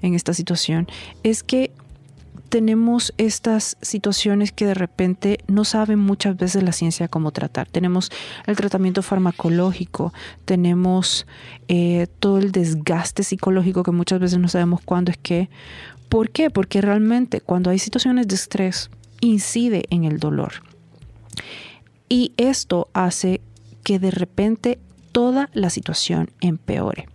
en 0.00 0.14
esta 0.14 0.34
situación 0.34 0.88
es 1.22 1.42
que 1.42 1.70
tenemos 2.52 3.14
estas 3.16 3.78
situaciones 3.80 4.52
que 4.52 4.66
de 4.66 4.74
repente 4.74 5.38
no 5.48 5.64
saben 5.64 5.98
muchas 5.98 6.36
veces 6.36 6.62
la 6.62 6.72
ciencia 6.72 7.08
cómo 7.08 7.30
tratar. 7.30 7.66
Tenemos 7.66 8.10
el 8.44 8.56
tratamiento 8.56 9.00
farmacológico, 9.00 10.12
tenemos 10.44 11.26
eh, 11.68 12.08
todo 12.20 12.36
el 12.36 12.52
desgaste 12.52 13.22
psicológico 13.22 13.82
que 13.82 13.90
muchas 13.92 14.20
veces 14.20 14.38
no 14.38 14.48
sabemos 14.48 14.82
cuándo 14.84 15.10
es 15.10 15.16
que. 15.16 15.48
¿Por 16.10 16.28
qué? 16.28 16.50
Porque 16.50 16.82
realmente 16.82 17.40
cuando 17.40 17.70
hay 17.70 17.78
situaciones 17.78 18.28
de 18.28 18.34
estrés 18.34 18.90
incide 19.22 19.84
en 19.88 20.04
el 20.04 20.18
dolor. 20.18 20.52
Y 22.10 22.34
esto 22.36 22.90
hace 22.92 23.40
que 23.82 23.98
de 23.98 24.10
repente 24.10 24.78
toda 25.12 25.48
la 25.54 25.70
situación 25.70 26.30
empeore. 26.42 27.08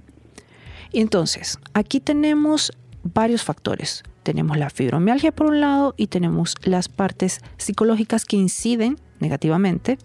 Entonces, 0.93 1.59
aquí 1.75 1.99
tenemos 1.99 2.71
varios 3.03 3.43
factores 3.43 4.03
tenemos 4.27 4.57
la 4.57 4.69
fibromialgia 4.69 5.31
por 5.31 5.47
un 5.47 5.61
lado 5.61 5.93
y 5.95 6.07
tenemos 6.07 6.55
las 6.63 6.89
partes 6.89 7.39
psicológicas 7.55 8.25
que 8.25 8.35
inciden 8.35 8.97
negativamente 9.21 9.97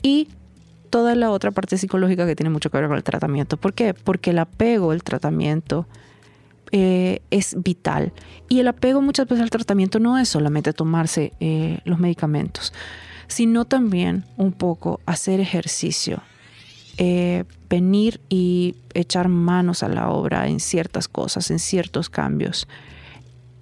y 0.00 0.28
toda 0.90 1.16
la 1.16 1.28
otra 1.32 1.50
parte 1.50 1.76
psicológica 1.76 2.24
que 2.24 2.36
tiene 2.36 2.50
mucho 2.50 2.70
que 2.70 2.78
ver 2.78 2.86
con 2.86 2.96
el 2.96 3.02
tratamiento. 3.02 3.56
¿Por 3.56 3.74
qué? 3.74 3.94
Porque 3.94 4.30
el 4.30 4.38
apego, 4.38 4.92
el 4.92 5.02
tratamiento 5.02 5.88
eh, 6.70 7.20
es 7.32 7.56
vital. 7.60 8.12
Y 8.48 8.60
el 8.60 8.68
apego 8.68 9.02
muchas 9.02 9.26
veces 9.26 9.42
al 9.42 9.50
tratamiento 9.50 9.98
no 9.98 10.16
es 10.18 10.28
solamente 10.28 10.72
tomarse 10.72 11.32
eh, 11.40 11.80
los 11.84 11.98
medicamentos, 11.98 12.72
sino 13.26 13.64
también 13.64 14.24
un 14.36 14.52
poco 14.52 15.00
hacer 15.04 15.40
ejercicio, 15.40 16.22
eh, 16.96 17.42
venir 17.68 18.20
y 18.28 18.76
echar 18.94 19.26
manos 19.26 19.82
a 19.82 19.88
la 19.88 20.10
obra 20.10 20.46
en 20.46 20.60
ciertas 20.60 21.08
cosas, 21.08 21.50
en 21.50 21.58
ciertos 21.58 22.08
cambios 22.08 22.68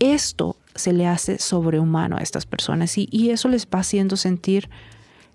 esto 0.00 0.56
se 0.74 0.92
le 0.92 1.06
hace 1.06 1.38
sobrehumano 1.38 2.16
a 2.16 2.20
estas 2.20 2.46
personas 2.46 2.96
y, 2.96 3.30
eso 3.30 3.48
les 3.48 3.66
va 3.66 3.80
haciendo 3.80 4.16
sentir 4.16 4.68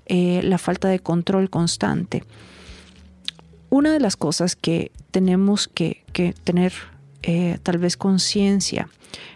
eh, 0.08 0.42
la 0.44 0.58
falta 0.58 0.90
de 0.90 1.00
control 1.00 1.50
constante. 1.50 2.24
Una 3.70 3.94
de 3.94 4.00
las 4.00 4.18
cosas 4.18 4.56
que 4.56 4.92
tenemos 5.12 5.68
que, 5.68 6.04
tener 6.44 6.74
eh, 7.24 7.60
tal 7.64 7.78
vez 7.78 7.96
conciencia, 7.96 8.90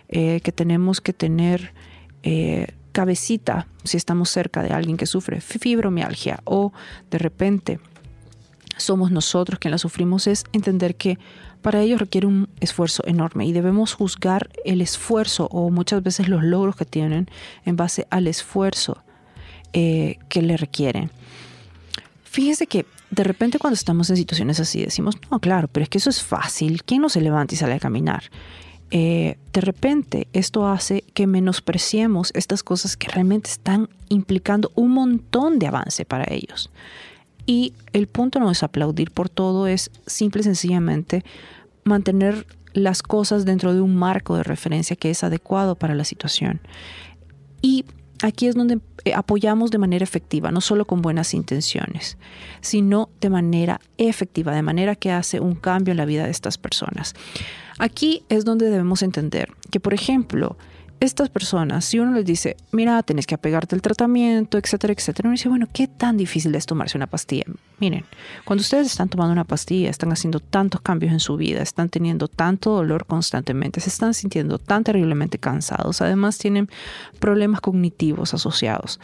eh, 0.07 0.41
que 0.41 0.51
tenemos 0.51 0.99
que 0.99 1.13
tener 1.13 1.73
cabecita 2.91 3.67
si 3.85 3.95
estamos 3.95 4.29
cerca 4.29 4.61
de 4.61 4.71
alguien 4.71 4.97
que 4.97 5.05
sufre 5.05 5.39
fibromialgia 5.39 6.41
o 6.43 6.73
de 7.09 7.17
repente 7.17 7.79
somos 8.75 9.09
nosotros 9.11 9.59
quienes 9.59 9.75
la 9.75 9.77
sufrimos, 9.77 10.27
es 10.27 10.43
entender 10.51 10.95
que 10.95 11.17
para 11.61 11.81
ello 11.81 11.97
requiere 11.97 12.27
un 12.27 12.49
esfuerzo 12.59 13.03
enorme 13.05 13.45
y 13.45 13.51
debemos 13.51 13.93
juzgar 13.93 14.49
el 14.65 14.81
esfuerzo 14.81 15.47
o 15.51 15.69
muchas 15.69 16.01
veces 16.03 16.29
los 16.29 16.43
logros 16.43 16.75
que 16.75 16.85
tienen 16.85 17.29
en 17.65 17.75
base 17.75 18.07
al 18.09 18.27
esfuerzo 18.27 19.03
eh, 19.73 20.17
que 20.29 20.41
le 20.41 20.57
requieren. 20.57 21.11
Fíjese 22.23 22.67
que 22.67 22.85
de 23.11 23.23
repente 23.23 23.59
cuando 23.59 23.75
estamos 23.75 24.09
en 24.09 24.17
situaciones 24.17 24.59
así 24.59 24.83
decimos, 24.83 25.15
no, 25.31 25.39
claro, 25.39 25.67
pero 25.67 25.83
es 25.83 25.89
que 25.89 25.97
eso 25.97 26.09
es 26.09 26.23
fácil, 26.23 26.83
¿quién 26.83 27.01
no 27.01 27.09
se 27.09 27.21
levanta 27.21 27.55
y 27.55 27.57
sale 27.57 27.73
a 27.73 27.79
caminar? 27.79 28.23
Eh, 28.91 29.37
de 29.53 29.61
repente 29.61 30.27
esto 30.33 30.67
hace 30.67 31.03
que 31.13 31.27
menospreciemos 31.27 32.31
estas 32.33 32.63
cosas 32.63 32.97
que 32.97 33.07
realmente 33.07 33.49
están 33.49 33.89
implicando 34.09 34.71
un 34.75 34.91
montón 34.91 35.59
de 35.59 35.67
avance 35.67 36.05
para 36.05 36.25
ellos. 36.33 36.71
Y 37.49 37.73
el 37.93 38.05
punto 38.05 38.39
no 38.39 38.51
es 38.51 38.61
aplaudir 38.61 39.09
por 39.09 39.27
todo, 39.27 39.65
es 39.65 39.89
simple 40.05 40.41
y 40.41 40.43
sencillamente 40.43 41.25
mantener 41.83 42.45
las 42.73 43.01
cosas 43.01 43.43
dentro 43.43 43.73
de 43.73 43.81
un 43.81 43.95
marco 43.95 44.35
de 44.35 44.43
referencia 44.43 44.95
que 44.95 45.09
es 45.09 45.23
adecuado 45.23 45.73
para 45.73 45.95
la 45.95 46.03
situación. 46.03 46.61
Y 47.63 47.85
aquí 48.21 48.45
es 48.45 48.53
donde 48.53 48.77
eh, 49.03 49.15
apoyamos 49.15 49.71
de 49.71 49.79
manera 49.79 50.03
efectiva, 50.03 50.51
no 50.51 50.61
solo 50.61 50.85
con 50.85 51.01
buenas 51.01 51.33
intenciones, 51.33 52.19
sino 52.61 53.09
de 53.19 53.31
manera 53.31 53.81
efectiva, 53.97 54.53
de 54.53 54.61
manera 54.61 54.95
que 54.95 55.09
hace 55.11 55.39
un 55.39 55.55
cambio 55.55 55.93
en 55.93 55.97
la 55.97 56.05
vida 56.05 56.25
de 56.25 56.29
estas 56.29 56.59
personas. 56.59 57.15
Aquí 57.79 58.21
es 58.29 58.45
donde 58.45 58.69
debemos 58.69 59.01
entender 59.01 59.49
que, 59.71 59.79
por 59.79 59.95
ejemplo, 59.95 60.55
estas 60.99 61.29
personas, 61.29 61.85
si 61.85 61.97
uno 61.97 62.11
les 62.11 62.25
dice, 62.25 62.57
mira, 62.71 63.01
tienes 63.03 63.25
que 63.25 63.35
apegarte 63.35 63.73
al 63.73 63.81
tratamiento, 63.81 64.57
etcétera, 64.57 64.93
etcétera, 64.93 65.29
uno 65.29 65.35
dice, 65.35 65.47
bueno, 65.47 65.67
¿qué 65.71 65.87
tan 65.87 66.17
difícil 66.17 66.53
es 66.55 66.65
tomarse 66.65 66.97
una 66.97 67.07
pastilla? 67.07 67.45
Miren, 67.79 68.03
cuando 68.43 68.61
ustedes 68.61 68.87
están 68.87 69.07
tomando 69.07 69.31
una 69.31 69.45
pastilla, 69.45 69.89
están 69.89 70.11
haciendo 70.11 70.41
tantos 70.41 70.81
cambios 70.81 71.13
en 71.13 71.21
su 71.21 71.37
vida, 71.37 71.61
están 71.61 71.87
teniendo 71.87 72.27
tanto 72.27 72.71
dolor 72.71 73.05
constantemente, 73.05 73.79
se 73.79 73.89
están 73.89 74.13
sintiendo 74.13 74.59
tan 74.59 74.83
terriblemente 74.83 75.37
cansados, 75.37 76.01
además 76.01 76.37
tienen 76.37 76.69
problemas 77.19 77.61
cognitivos 77.61 78.33
asociados. 78.33 78.99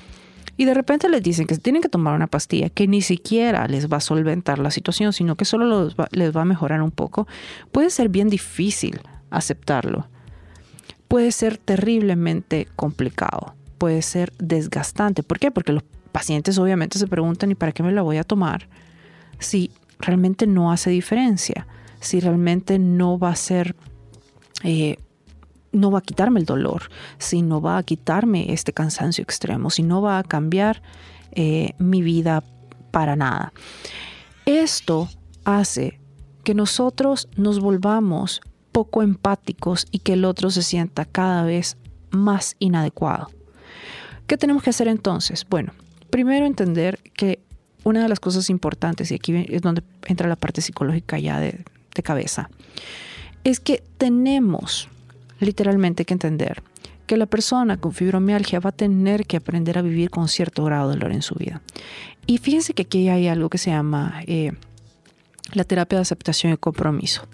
Y 0.57 0.65
de 0.65 0.73
repente 0.73 1.07
les 1.07 1.23
dicen 1.23 1.47
que 1.47 1.57
tienen 1.57 1.81
que 1.81 1.89
tomar 1.89 2.13
una 2.15 2.27
pastilla 2.27 2.69
que 2.69 2.87
ni 2.87 3.01
siquiera 3.01 3.67
les 3.67 3.91
va 3.91 3.97
a 3.97 4.01
solventar 4.01 4.59
la 4.59 4.71
situación, 4.71 5.13
sino 5.13 5.35
que 5.35 5.45
solo 5.45 5.89
les 6.11 6.35
va 6.35 6.41
a 6.41 6.45
mejorar 6.45 6.81
un 6.81 6.91
poco, 6.91 7.25
puede 7.71 7.89
ser 7.89 8.09
bien 8.09 8.29
difícil 8.29 8.99
aceptarlo 9.29 10.07
puede 11.15 11.31
ser 11.31 11.57
terriblemente 11.57 12.67
complicado, 12.75 13.55
puede 13.77 14.01
ser 14.01 14.33
desgastante. 14.37 15.23
¿Por 15.23 15.39
qué? 15.39 15.49
Porque 15.49 15.71
los 15.71 15.81
pacientes 16.11 16.57
obviamente 16.57 16.99
se 16.99 17.07
preguntan, 17.07 17.51
¿y 17.51 17.55
para 17.55 17.71
qué 17.71 17.83
me 17.83 17.93
la 17.93 18.01
voy 18.01 18.17
a 18.17 18.25
tomar? 18.25 18.67
Si 19.39 19.71
realmente 19.97 20.45
no 20.45 20.73
hace 20.73 20.89
diferencia, 20.89 21.67
si 22.01 22.19
realmente 22.19 22.79
no 22.79 23.17
va 23.17 23.29
a 23.29 23.35
ser, 23.37 23.77
eh, 24.63 24.97
no 25.71 25.89
va 25.89 25.99
a 25.99 26.01
quitarme 26.01 26.41
el 26.41 26.45
dolor, 26.45 26.89
si 27.17 27.41
no 27.43 27.61
va 27.61 27.77
a 27.77 27.83
quitarme 27.83 28.51
este 28.51 28.73
cansancio 28.73 29.21
extremo, 29.21 29.69
si 29.69 29.83
no 29.83 30.01
va 30.01 30.19
a 30.19 30.23
cambiar 30.23 30.81
eh, 31.31 31.75
mi 31.77 32.01
vida 32.01 32.43
para 32.91 33.15
nada. 33.15 33.53
Esto 34.45 35.07
hace 35.45 35.97
que 36.43 36.53
nosotros 36.53 37.29
nos 37.37 37.61
volvamos 37.61 38.41
poco 38.75 39.01
empáticos 39.01 39.87
y 39.89 39.99
que 39.99 40.11
el 40.11 40.25
otro 40.25 40.51
se 40.51 40.61
sienta 40.61 41.05
cada 41.05 41.43
vez 41.43 41.77
más 42.11 42.57
inadecuado. 42.59 43.31
¿Qué 44.27 44.35
tenemos 44.35 44.63
que 44.63 44.71
hacer 44.71 44.89
entonces? 44.89 45.47
Bueno, 45.49 45.71
primero 46.09 46.45
entender 46.45 46.99
que 47.13 47.39
una 47.85 48.03
de 48.03 48.09
las 48.09 48.19
cosas 48.19 48.49
importantes, 48.49 49.11
y 49.11 49.15
aquí 49.15 49.45
es 49.47 49.61
donde 49.61 49.81
entra 50.07 50.27
la 50.27 50.35
parte 50.35 50.59
psicológica 50.59 51.17
ya 51.17 51.39
de, 51.39 51.63
cabeza, 52.03 52.49
es 53.45 53.61
que 53.61 53.81
tenemos 53.97 54.89
literalmente 55.39 56.03
que 56.03 56.13
entender 56.13 56.61
que 57.07 57.15
la 57.15 57.27
persona 57.27 57.77
con 57.77 57.93
fibromialgia 57.93 58.59
va 58.59 58.71
a 58.71 58.73
tener 58.73 59.25
que 59.25 59.37
aprender 59.37 59.77
a 59.77 59.83
vivir 59.83 60.09
con 60.09 60.27
cierto 60.27 60.65
grado 60.65 60.89
de 60.89 60.95
dolor 60.95 61.13
en 61.13 61.21
su 61.21 61.35
vida. 61.35 61.61
Y 62.27 62.39
fíjense 62.39 62.73
que 62.73 62.81
aquí 62.81 63.07
hay 63.07 63.29
algo 63.29 63.47
que 63.47 63.57
se 63.57 63.69
llama 63.69 64.21
eh, 64.27 64.51
la 65.53 65.63
terapia 65.63 65.99
de 65.99 66.01
aceptación 66.01 66.51
y 66.51 66.57
compromiso 66.57 67.25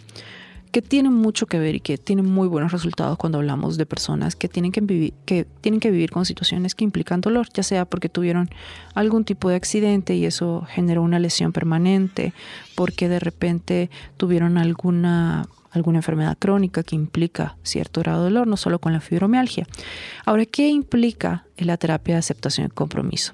que 0.71 0.81
tienen 0.81 1.13
mucho 1.13 1.47
que 1.47 1.59
ver 1.59 1.75
y 1.75 1.79
que 1.81 1.97
tienen 1.97 2.25
muy 2.25 2.47
buenos 2.47 2.71
resultados 2.71 3.17
cuando 3.17 3.37
hablamos 3.39 3.77
de 3.77 3.85
personas 3.85 4.35
que 4.35 4.47
tienen 4.47 4.71
que 4.71 4.79
vivir, 4.81 5.13
que 5.25 5.45
tienen 5.59 5.79
que 5.81 5.91
vivir 5.91 6.11
con 6.11 6.25
situaciones 6.25 6.75
que 6.75 6.85
implican 6.85 7.19
dolor, 7.19 7.49
ya 7.53 7.63
sea 7.63 7.85
porque 7.85 8.07
tuvieron 8.07 8.49
algún 8.95 9.25
tipo 9.25 9.49
de 9.49 9.55
accidente 9.55 10.15
y 10.15 10.25
eso 10.25 10.65
generó 10.69 11.03
una 11.03 11.19
lesión 11.19 11.51
permanente, 11.51 12.33
porque 12.75 13.09
de 13.09 13.19
repente 13.19 13.89
tuvieron 14.17 14.57
alguna 14.57 15.47
alguna 15.71 15.99
enfermedad 15.99 16.37
crónica 16.37 16.83
que 16.83 16.97
implica 16.97 17.55
cierto 17.63 18.01
grado 18.01 18.19
de 18.19 18.29
dolor, 18.29 18.45
no 18.45 18.57
solo 18.57 18.79
con 18.79 18.91
la 18.91 18.99
fibromialgia. 18.99 19.65
Ahora, 20.25 20.45
¿qué 20.45 20.67
implica 20.67 21.45
la 21.57 21.77
terapia 21.77 22.15
de 22.15 22.19
aceptación 22.19 22.67
y 22.67 22.69
compromiso? 22.71 23.31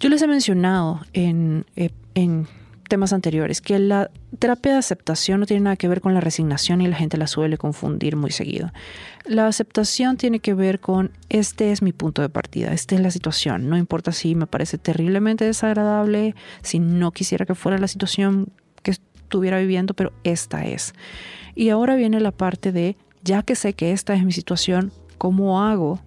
Yo 0.00 0.08
les 0.08 0.22
he 0.22 0.26
mencionado 0.26 1.00
en, 1.12 1.66
eh, 1.76 1.90
en 2.14 2.46
temas 2.88 3.12
anteriores, 3.12 3.60
que 3.60 3.78
la 3.78 4.10
terapia 4.38 4.72
de 4.72 4.78
aceptación 4.78 5.40
no 5.40 5.46
tiene 5.46 5.64
nada 5.64 5.76
que 5.76 5.88
ver 5.88 6.00
con 6.00 6.14
la 6.14 6.20
resignación 6.20 6.80
y 6.80 6.88
la 6.88 6.96
gente 6.96 7.16
la 7.16 7.26
suele 7.26 7.58
confundir 7.58 8.16
muy 8.16 8.30
seguido. 8.30 8.72
La 9.24 9.46
aceptación 9.46 10.16
tiene 10.16 10.40
que 10.40 10.54
ver 10.54 10.80
con 10.80 11.10
este 11.28 11.72
es 11.72 11.82
mi 11.82 11.92
punto 11.92 12.22
de 12.22 12.28
partida, 12.28 12.72
esta 12.72 12.94
es 12.94 13.00
la 13.00 13.10
situación, 13.10 13.68
no 13.68 13.76
importa 13.76 14.12
si 14.12 14.34
me 14.34 14.46
parece 14.46 14.78
terriblemente 14.78 15.44
desagradable, 15.44 16.34
si 16.62 16.78
no 16.78 17.12
quisiera 17.12 17.46
que 17.46 17.54
fuera 17.54 17.78
la 17.78 17.88
situación 17.88 18.52
que 18.82 18.92
estuviera 18.92 19.58
viviendo, 19.58 19.94
pero 19.94 20.12
esta 20.24 20.64
es. 20.64 20.94
Y 21.54 21.68
ahora 21.68 21.94
viene 21.94 22.20
la 22.20 22.32
parte 22.32 22.72
de, 22.72 22.96
ya 23.22 23.42
que 23.42 23.54
sé 23.54 23.74
que 23.74 23.92
esta 23.92 24.14
es 24.14 24.24
mi 24.24 24.32
situación, 24.32 24.92
¿cómo 25.18 25.62
hago 25.62 26.00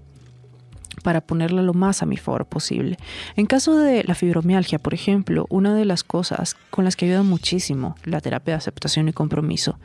para 1.06 1.22
ponerla 1.22 1.62
lo 1.62 1.76
más 1.76 2.02
a 2.02 2.08
mi 2.08 2.18
favor 2.18 2.48
posible. 2.48 2.98
En 3.36 3.46
caso 3.46 3.78
de 3.78 4.04
la 4.06 4.16
fibromialgia, 4.16 4.80
por 4.80 4.96
ejemplo, 4.96 5.46
una 5.50 5.76
de 5.76 5.86
las 5.86 6.04
cosas 6.04 6.56
con 6.72 6.84
las 6.84 6.96
que 6.96 7.06
ayuda 7.06 7.22
muchísimo 7.22 7.96
la 8.06 8.22
terapia 8.22 8.56
de 8.56 8.58
aceptación 8.58 9.08
y 9.08 9.14
compromiso 9.14 9.78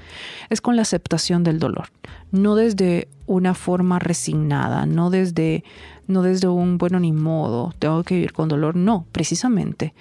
es 0.48 0.62
con 0.62 0.76
la 0.76 0.82
aceptación 0.82 1.44
del 1.44 1.58
dolor, 1.58 1.88
no 2.32 2.54
desde 2.54 3.08
una 3.26 3.52
forma 3.52 3.98
resignada, 3.98 4.86
no 4.86 5.10
desde 5.10 5.62
no 6.06 6.22
desde 6.22 6.48
un 6.48 6.78
bueno 6.78 6.98
ni 6.98 7.12
modo, 7.12 7.74
tengo 7.78 8.02
que 8.02 8.14
vivir 8.14 8.32
con 8.32 8.48
dolor, 8.48 8.74
no, 8.74 9.04
precisamente 9.12 9.92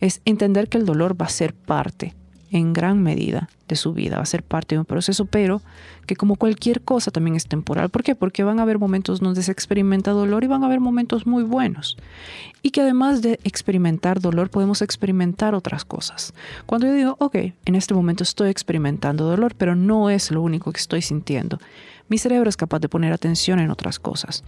es 0.00 0.22
entender 0.24 0.70
que 0.70 0.78
el 0.78 0.86
dolor 0.86 1.20
va 1.20 1.26
a 1.26 1.28
ser 1.28 1.52
parte 1.52 2.14
en 2.52 2.74
gran 2.74 3.02
medida 3.02 3.48
de 3.66 3.76
su 3.76 3.94
vida, 3.94 4.16
va 4.16 4.22
a 4.22 4.26
ser 4.26 4.42
parte 4.42 4.74
de 4.74 4.80
un 4.80 4.84
proceso, 4.84 5.24
pero 5.24 5.62
que 6.06 6.16
como 6.16 6.36
cualquier 6.36 6.82
cosa 6.82 7.10
también 7.10 7.34
es 7.34 7.46
temporal. 7.46 7.88
¿Por 7.88 8.02
qué? 8.02 8.14
Porque 8.14 8.44
van 8.44 8.58
a 8.58 8.62
haber 8.62 8.78
momentos 8.78 9.20
donde 9.20 9.42
se 9.42 9.50
experimenta 9.50 10.10
dolor 10.10 10.44
y 10.44 10.48
van 10.48 10.62
a 10.62 10.66
haber 10.66 10.80
momentos 10.80 11.26
muy 11.26 11.44
buenos. 11.44 11.96
Y 12.62 12.70
que 12.70 12.82
además 12.82 13.22
de 13.22 13.40
experimentar 13.44 14.20
dolor, 14.20 14.50
podemos 14.50 14.82
experimentar 14.82 15.54
otras 15.54 15.86
cosas. 15.86 16.34
Cuando 16.66 16.86
yo 16.86 16.92
digo, 16.92 17.16
ok, 17.18 17.36
en 17.64 17.74
este 17.74 17.94
momento 17.94 18.22
estoy 18.22 18.50
experimentando 18.50 19.24
dolor, 19.24 19.54
pero 19.56 19.74
no 19.74 20.10
es 20.10 20.30
lo 20.30 20.42
único 20.42 20.70
que 20.72 20.80
estoy 20.80 21.00
sintiendo, 21.00 21.58
mi 22.12 22.18
cerebro 22.18 22.50
es 22.50 22.58
capaz 22.58 22.78
de 22.80 22.90
poner 22.90 23.10
atención 23.10 23.58
en 23.58 23.70
otras 23.70 23.98
cosas. 23.98 24.44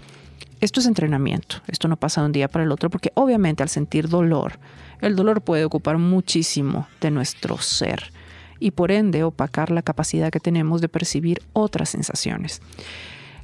Esto 0.60 0.80
es 0.80 0.86
entrenamiento, 0.86 1.62
esto 1.66 1.88
no 1.88 1.96
pasa 1.96 2.20
de 2.20 2.26
un 2.26 2.32
día 2.32 2.46
para 2.46 2.62
el 2.62 2.70
otro, 2.70 2.90
porque 2.90 3.10
obviamente 3.14 3.62
al 3.62 3.70
sentir 3.70 4.10
dolor, 4.10 4.58
el 5.00 5.16
dolor 5.16 5.40
puede 5.40 5.64
ocupar 5.64 5.96
muchísimo 5.96 6.86
de 7.00 7.10
nuestro 7.10 7.56
ser 7.56 8.12
y 8.60 8.72
por 8.72 8.90
ende 8.90 9.24
opacar 9.24 9.70
la 9.70 9.80
capacidad 9.80 10.30
que 10.30 10.40
tenemos 10.40 10.82
de 10.82 10.90
percibir 10.90 11.40
otras 11.54 11.88
sensaciones. 11.88 12.60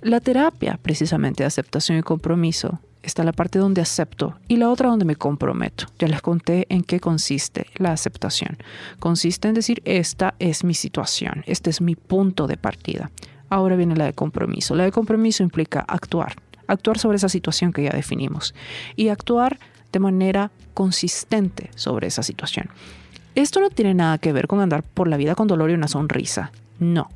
La 0.03 0.21
terapia, 0.21 0.79
precisamente 0.83 1.43
de 1.43 1.47
aceptación 1.47 1.97
y 1.97 2.03
compromiso, 2.03 2.79
está 3.03 3.25
la 3.25 3.33
parte 3.33 3.59
donde 3.59 3.81
acepto 3.81 4.35
y 4.49 4.59
la 4.59 4.69
otra 4.69 4.91
donde 4.91 5.07
me 5.07 5.17
comprometo. 5.17 5.87
Ya 5.99 6.09
les 6.09 6.21
conté 6.21 6.67
en 6.69 6.83
qué 6.83 7.01
consiste 7.01 7.69
la 7.77 7.93
aceptación. 7.93 8.59
Consiste 8.99 9.49
en 9.49 9.55
decir, 9.55 9.81
esta 9.87 10.35
es 10.39 10.63
mi 10.63 10.75
situación, 10.75 11.43
este 11.47 11.71
es 11.71 11.81
mi 11.81 11.97
punto 11.97 12.47
de 12.47 12.59
partida. 12.59 13.11
Ahora 13.51 13.77
viene 13.77 13.97
la 13.97 14.07
de 14.07 14.13
compromiso. 14.15 14.75
La 14.75 14.85
de 14.85 14.93
compromiso 14.93 15.43
implica 15.43 15.81
actuar, 15.81 16.37
actuar 16.67 16.99
sobre 16.99 17.17
esa 17.17 17.29
situación 17.29 17.73
que 17.73 17.83
ya 17.83 17.91
definimos 17.91 18.55
y 18.97 19.09
actuar 19.09 19.59
de 19.93 19.99
manera 19.99 20.51
consistente 20.73 21.71
sobre 21.75 22.07
esa 22.07 22.23
situación. 22.23 22.71
Esto 23.35 23.61
no 23.61 23.71
tiene 23.71 23.95
nada 23.95 24.19
que 24.19 24.33
ver 24.33 24.47
con 24.47 24.61
andar 24.61 24.83
por 24.83 25.09
la 25.09 25.17
vida 25.17 25.35
con 25.35 25.49
dolor 25.49 25.71
y 25.71 25.75
una 25.75 25.89
sonrisa. 25.89 26.53
No. 26.79 27.11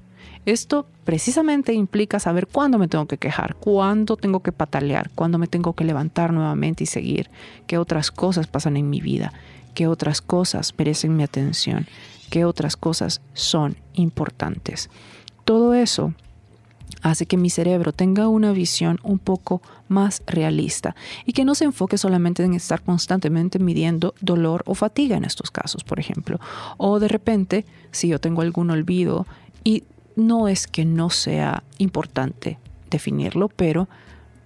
Esto 0.46 0.86
precisamente 1.04 1.72
implica 1.72 2.20
saber 2.20 2.46
cuándo 2.46 2.78
me 2.78 2.88
tengo 2.88 3.06
que 3.06 3.16
quejar, 3.16 3.54
cuándo 3.54 4.16
tengo 4.16 4.40
que 4.40 4.52
patalear, 4.52 5.10
cuándo 5.14 5.38
me 5.38 5.46
tengo 5.46 5.72
que 5.72 5.84
levantar 5.84 6.32
nuevamente 6.32 6.84
y 6.84 6.86
seguir, 6.86 7.30
qué 7.66 7.78
otras 7.78 8.10
cosas 8.10 8.46
pasan 8.46 8.76
en 8.76 8.90
mi 8.90 9.00
vida, 9.00 9.32
qué 9.74 9.86
otras 9.86 10.20
cosas 10.20 10.74
merecen 10.76 11.16
mi 11.16 11.22
atención, 11.22 11.86
qué 12.28 12.44
otras 12.44 12.76
cosas 12.76 13.22
son 13.32 13.76
importantes. 13.94 14.90
Todo 15.44 15.74
eso 15.74 16.14
hace 17.02 17.26
que 17.26 17.36
mi 17.36 17.50
cerebro 17.50 17.92
tenga 17.92 18.28
una 18.28 18.52
visión 18.52 18.98
un 19.02 19.18
poco 19.18 19.60
más 19.88 20.22
realista 20.26 20.96
y 21.26 21.32
que 21.32 21.44
no 21.44 21.54
se 21.54 21.64
enfoque 21.64 21.98
solamente 21.98 22.42
en 22.42 22.54
estar 22.54 22.82
constantemente 22.82 23.58
midiendo 23.58 24.14
dolor 24.20 24.62
o 24.66 24.74
fatiga 24.74 25.16
en 25.16 25.24
estos 25.24 25.50
casos, 25.50 25.84
por 25.84 26.00
ejemplo. 26.00 26.40
O 26.78 26.98
de 26.98 27.08
repente, 27.08 27.66
si 27.90 28.08
yo 28.08 28.18
tengo 28.18 28.40
algún 28.40 28.70
olvido 28.70 29.26
y 29.62 29.84
no 30.16 30.48
es 30.48 30.66
que 30.66 30.84
no 30.84 31.10
sea 31.10 31.62
importante 31.78 32.58
definirlo, 32.90 33.48
pero 33.48 33.88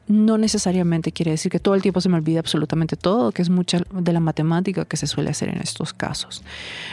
no 0.09 0.39
necesariamente 0.39 1.13
quiere 1.13 1.33
decir 1.33 1.53
que 1.53 1.61
todo 1.61 1.75
el 1.75 1.83
tiempo 1.83 2.01
se 2.01 2.09
me 2.09 2.17
olvide 2.17 2.39
absolutamente 2.39 2.97
todo, 2.97 3.31
que 3.31 3.43
es 3.43 3.51
mucha 3.51 3.83
de 3.93 4.13
la 4.13 4.21
matemática 4.21 4.87
que 4.87 4.97
se 4.97 5.07
suele 5.07 5.31
hacer 5.31 5.51
en 5.51 5.61
estos 5.61 5.93
casos. 5.93 6.43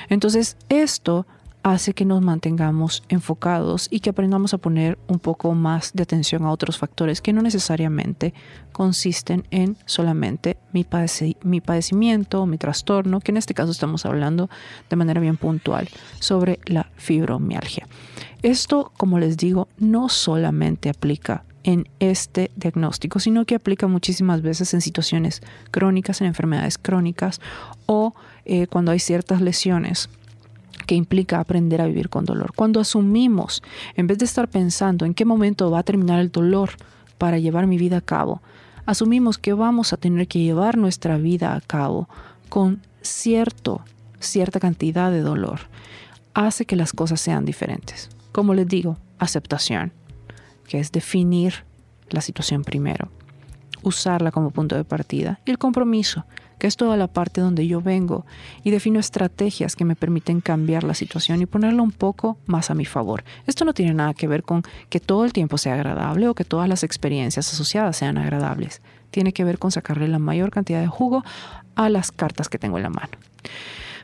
Entonces, 0.10 0.58
esto 0.70 1.26
hace 1.66 1.96
que 1.96 2.06
nos 2.06 2.22
mantengamos 2.22 3.02
enfocados 3.10 3.88
y 3.90 4.00
que 4.00 4.12
aprendamos 4.12 4.54
a 4.54 4.60
poner 4.60 5.00
un 5.08 5.18
poco 5.18 5.56
más 5.56 5.94
de 5.96 6.04
atención 6.04 6.44
a 6.44 6.52
otros 6.52 6.78
factores 6.78 7.22
que 7.22 7.34
no 7.34 7.42
necesariamente 7.42 8.36
consisten 8.72 9.48
en 9.50 9.76
solamente 9.88 10.58
mi, 10.74 10.86
mi 11.42 11.62
padecimiento, 11.62 12.46
mi 12.46 12.60
trastorno, 12.60 13.20
que 13.20 13.32
en 13.32 13.38
este 13.38 13.56
caso 13.56 13.72
estamos 13.72 14.06
hablando 14.06 14.48
de 14.92 14.96
manera 14.96 15.20
bien 15.20 15.38
puntual 15.38 15.90
sobre 16.20 16.60
la 16.66 16.92
fibromialgia. 16.98 17.88
Esto, 18.44 18.92
como 18.96 19.18
les 19.18 19.36
digo, 19.36 19.68
no 19.80 20.08
solamente 20.08 20.90
aplica 20.90 21.46
en 21.64 21.90
este 22.00 22.52
diagnóstico, 22.56 23.20
sino 23.20 23.44
que 23.46 23.56
aplica 23.56 23.88
muchísimas 23.88 24.44
veces 24.44 24.76
en 24.76 24.82
situaciones 24.82 25.42
crónicas, 25.72 26.22
en 26.22 26.28
enfermedades 26.28 26.78
crónicas 26.78 27.42
o 27.88 28.14
eh, 28.46 28.68
cuando 28.68 28.92
hay 28.92 29.00
ciertas 29.00 29.42
lesiones 29.42 30.10
que 30.86 30.96
implica 30.96 31.40
aprender 31.40 31.82
a 31.82 31.88
vivir 31.88 32.10
con 32.10 32.26
dolor. 32.26 32.54
Cuando 32.56 32.80
asumimos, 32.80 33.64
en 33.96 34.08
vez 34.08 34.18
de 34.18 34.26
estar 34.26 34.48
pensando 34.48 35.06
en 35.06 35.14
qué 35.14 35.26
momento 35.26 35.72
va 35.72 35.80
a 35.80 35.84
terminar 35.84 36.20
el 36.20 36.32
dolor 36.32 36.72
para 37.18 37.40
llevar 37.40 37.68
mi 37.68 37.78
vida 37.78 37.98
a 37.98 38.02
cabo, 38.02 38.42
asumimos 38.86 39.38
que 39.38 39.54
vamos 39.54 39.94
a 39.94 39.98
tener 39.98 40.28
que 40.28 40.40
llevar 40.40 40.78
nuestra 40.78 41.18
vida 41.18 41.56
a 41.56 41.62
cabo 41.62 42.08
con 42.50 42.82
cierto, 43.02 43.82
cierta 44.20 44.60
cantidad 44.60 45.12
de 45.12 45.22
dolor, 45.22 45.62
hace 46.34 46.66
que 46.66 46.76
las 46.76 46.94
cosas 46.94 47.22
sean 47.22 47.46
diferentes. 47.46 48.10
Como 48.32 48.54
les 48.54 48.68
digo, 48.68 48.98
aceptación, 49.20 49.92
que 50.68 50.80
es 50.80 50.92
definir 50.92 51.64
la 52.10 52.22
situación 52.22 52.64
primero, 52.64 53.10
usarla 53.82 54.32
como 54.32 54.52
punto 54.52 54.76
de 54.76 54.84
partida, 54.84 55.40
y 55.46 55.52
el 55.52 55.58
compromiso, 55.58 56.26
es 56.68 56.78
toda 56.78 56.98
la 56.98 57.08
parte 57.08 57.42
donde 57.42 57.68
yo 57.68 57.82
vengo 57.82 58.26
y 58.64 58.72
defino 58.72 59.00
estrategias 59.00 59.76
que 59.76 59.86
me 59.86 59.96
permiten 59.96 60.42
cambiar 60.42 60.84
la 60.84 60.94
situación 60.94 61.42
y 61.42 61.46
ponerla 61.46 61.82
un 61.82 61.92
poco 61.92 62.38
más 62.46 62.70
a 62.70 62.76
mi 62.76 62.86
favor. 62.86 63.24
Esto 63.48 63.66
no 63.66 63.74
tiene 63.74 63.94
nada 63.94 64.14
que 64.14 64.28
ver 64.28 64.44
con 64.44 64.64
que 64.90 65.00
todo 65.00 65.26
el 65.26 65.34
tiempo 65.34 65.58
sea 65.58 65.74
agradable 65.76 66.28
o 66.28 66.36
que 66.36 66.46
todas 66.46 66.70
las 66.70 66.84
experiencias 66.84 67.52
asociadas 67.52 67.98
sean 67.98 68.18
agradables. 68.18 68.82
Tiene 69.12 69.34
que 69.34 69.44
ver 69.44 69.60
con 69.60 69.72
sacarle 69.72 70.08
la 70.08 70.20
mayor 70.20 70.52
cantidad 70.52 70.82
de 70.82 70.88
jugo 70.88 71.24
a 71.76 71.90
las 71.90 72.12
cartas 72.12 72.50
que 72.50 72.60
tengo 72.60 72.78
en 72.78 72.84
la 72.84 72.90
mano. 72.90 73.12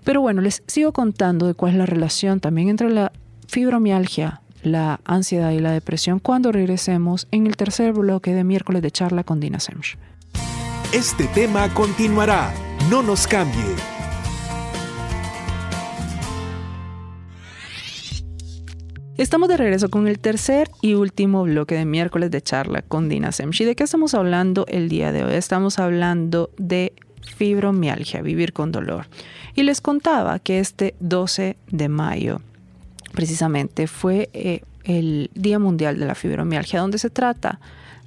Pero 0.04 0.22
bueno, 0.22 0.42
les 0.42 0.64
sigo 0.68 0.92
contando 0.94 1.48
de 1.48 1.54
cuál 1.54 1.74
es 1.74 1.78
la 1.78 1.86
relación 1.86 2.40
también 2.40 2.70
entre 2.70 2.90
la 2.90 3.12
fibromialgia, 3.48 4.42
la 4.64 5.00
ansiedad 5.06 5.52
y 5.52 5.60
la 5.60 5.72
depresión 5.72 6.20
cuando 6.20 6.52
regresemos 6.52 7.28
en 7.32 7.48
el 7.48 7.56
tercer 7.56 7.94
bloque 7.94 8.34
de 8.34 8.44
miércoles 8.44 8.82
de 8.82 8.92
charla 8.92 9.24
con 9.24 9.40
Dina 9.40 9.60
Semch. 9.60 9.98
Este 10.94 11.26
tema 11.28 11.74
continuará. 11.74 12.54
No 12.90 13.02
nos 13.02 13.26
cambie. 13.26 13.64
Estamos 19.16 19.48
de 19.48 19.56
regreso 19.56 19.90
con 19.90 20.10
el 20.10 20.20
tercer 20.20 20.70
y 20.82 20.96
último 20.96 21.44
bloque 21.44 21.76
de 21.76 21.86
miércoles 21.86 22.30
de 22.30 22.42
charla 22.42 22.82
con 22.82 23.08
Dina 23.08 23.32
Semshi. 23.32 23.64
¿De 23.64 23.74
qué 23.78 23.86
estamos 23.86 24.14
hablando 24.16 24.66
el 24.68 24.90
día 24.90 25.14
de 25.14 25.24
hoy? 25.24 25.36
Estamos 25.36 25.80
hablando 25.80 26.50
de 26.58 26.92
fibromialgia, 27.38 28.22
vivir 28.22 28.52
con 28.52 28.74
dolor. 28.74 29.06
Y 29.56 29.64
les 29.64 29.80
contaba 29.80 30.40
que 30.40 30.60
este 30.60 30.96
12 31.00 31.56
de 31.70 31.88
mayo, 31.88 32.42
precisamente, 33.14 33.88
fue 33.88 34.30
eh, 34.34 34.64
el 34.84 35.32
Día 35.36 35.58
Mundial 35.58 35.98
de 35.98 36.06
la 36.06 36.16
Fibromialgia, 36.16 36.82
donde 36.82 36.98
se 36.98 37.10
trata 37.10 37.62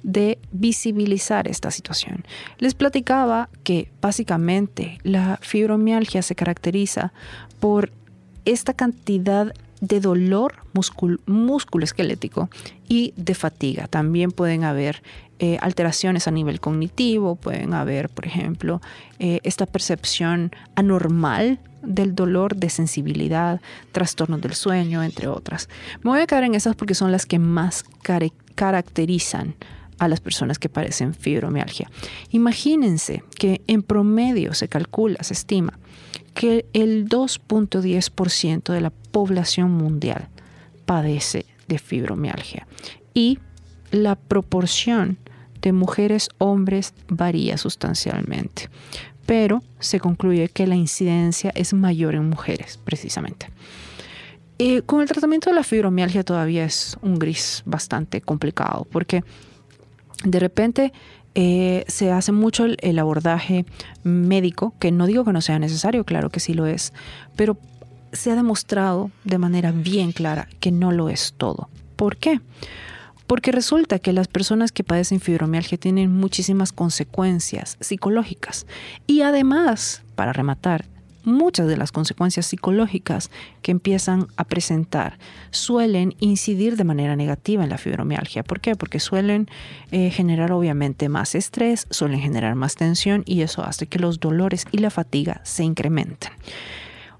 de 0.05 0.37
visibilizar 0.51 1.47
esta 1.47 1.71
situación. 1.71 2.23
Les 2.59 2.75
platicaba 2.75 3.49
que 3.63 3.89
básicamente 4.01 4.99
la 5.01 5.39
fibromialgia 5.41 6.21
se 6.21 6.35
caracteriza 6.35 7.11
por 7.59 7.91
esta 8.45 8.73
cantidad 8.73 9.51
de 9.81 9.99
dolor 9.99 10.55
músculo 11.25 11.83
esquelético 11.83 12.49
y 12.87 13.13
de 13.17 13.33
fatiga. 13.33 13.87
También 13.87 14.31
pueden 14.31 14.63
haber 14.63 15.01
eh, 15.39 15.57
alteraciones 15.59 16.27
a 16.27 16.31
nivel 16.31 16.59
cognitivo, 16.59 17.35
pueden 17.35 17.73
haber, 17.73 18.09
por 18.09 18.27
ejemplo, 18.27 18.81
eh, 19.17 19.39
esta 19.43 19.65
percepción 19.65 20.51
anormal 20.75 21.59
del 21.81 22.13
dolor, 22.13 22.55
de 22.55 22.69
sensibilidad, 22.69 23.59
trastornos 23.91 24.39
del 24.41 24.53
sueño, 24.53 25.03
entre 25.03 25.27
otras. 25.27 25.67
Me 26.03 26.11
voy 26.11 26.19
a 26.19 26.27
quedar 26.27 26.43
en 26.43 26.53
esas 26.53 26.75
porque 26.75 26.93
son 26.93 27.11
las 27.11 27.25
que 27.25 27.39
más 27.39 27.83
caracterizan 28.55 29.55
a 29.97 30.07
las 30.07 30.19
personas 30.19 30.59
que 30.59 30.69
padecen 30.69 31.13
fibromialgia. 31.13 31.89
Imagínense 32.31 33.23
que 33.37 33.61
en 33.67 33.83
promedio 33.83 34.53
se 34.53 34.67
calcula, 34.67 35.23
se 35.23 35.33
estima, 35.33 35.79
que 36.33 36.65
el 36.73 37.07
2.10% 37.07 38.73
de 38.73 38.81
la 38.81 38.89
población 38.89 39.71
mundial 39.71 40.27
padece 40.85 41.45
de 41.67 41.79
fibromialgia 41.79 42.67
y 43.13 43.39
la 43.91 44.15
proporción 44.15 45.17
de 45.61 45.71
mujeres 45.71 46.29
hombres 46.37 46.93
varía 47.07 47.57
sustancialmente, 47.57 48.69
pero 49.25 49.63
se 49.79 49.99
concluye 49.99 50.49
que 50.49 50.67
la 50.67 50.75
incidencia 50.75 51.51
es 51.55 51.73
mayor 51.73 52.13
en 52.15 52.29
mujeres 52.29 52.77
precisamente. 52.83 53.47
Eh, 54.57 54.83
con 54.83 55.01
el 55.01 55.07
tratamiento 55.07 55.49
de 55.49 55.55
la 55.55 55.63
fibromialgia 55.63 56.23
todavía 56.23 56.63
es 56.65 56.97
un 57.01 57.19
gris 57.19 57.61
bastante 57.65 58.21
complicado 58.21 58.87
porque 58.89 59.23
de 60.23 60.39
repente 60.39 60.93
eh, 61.35 61.83
se 61.87 62.11
hace 62.11 62.31
mucho 62.31 62.65
el, 62.65 62.99
abordaje 62.99 63.65
médico, 64.03 64.73
que 64.79 64.91
no 64.91 65.05
digo 65.05 65.25
que 65.25 65.33
no 65.33 65.41
sea 65.41 65.59
necesario, 65.59 66.05
claro 66.05 66.29
que 66.29 66.39
sí 66.39 66.53
lo 66.53 66.65
es, 66.65 66.93
pero 67.35 67.57
se 68.13 68.31
ha 68.31 68.35
demostrado 68.35 69.11
de 69.25 69.37
manera 69.37 69.73
bien 69.73 70.13
clara 70.13 70.47
que 70.61 70.71
no 70.71 70.93
lo 70.93 71.09
es 71.09 71.33
todo. 71.35 71.67
¿Por 71.97 72.15
qué? 72.15 72.39
Porque 73.27 73.51
resulta 73.51 73.99
que 73.99 74.13
las 74.13 74.27
personas 74.27 74.71
que 74.71 74.83
padecen 74.83 75.19
fibromialgia 75.19 75.77
tienen 75.77 76.15
muchísimas 76.15 76.71
consecuencias 76.71 77.77
psicológicas 77.81 78.65
y 79.07 79.21
además, 79.21 80.03
para 80.15 80.31
rematar, 80.31 80.85
muchas 81.25 81.67
de 81.67 81.77
las 81.77 81.91
consecuencias 81.91 82.45
psicológicas 82.45 83.29
que 83.61 83.71
empiezan 83.71 84.27
a 84.37 84.43
presentar 84.45 85.17
suelen 85.51 86.15
incidir 86.19 86.77
de 86.77 86.83
manera 86.83 87.15
negativa 87.15 87.63
en 87.63 87.69
la 87.69 87.77
fibromialgia. 87.77 88.43
¿Por 88.43 88.61
qué? 88.61 88.75
Porque 88.75 88.99
suelen 88.99 89.49
eh, 89.91 90.09
generar 90.11 90.51
obviamente 90.51 91.09
más 91.09 91.35
estrés, 91.35 91.87
suelen 91.89 92.19
generar 92.19 92.55
más 92.55 92.75
tensión 92.75 93.23
y 93.25 93.41
eso 93.41 93.63
hace 93.63 93.87
que 93.87 93.99
los 93.99 94.19
dolores 94.19 94.65
y 94.71 94.77
la 94.77 94.89
fatiga 94.89 95.41
se 95.43 95.63
incrementen. 95.63 96.31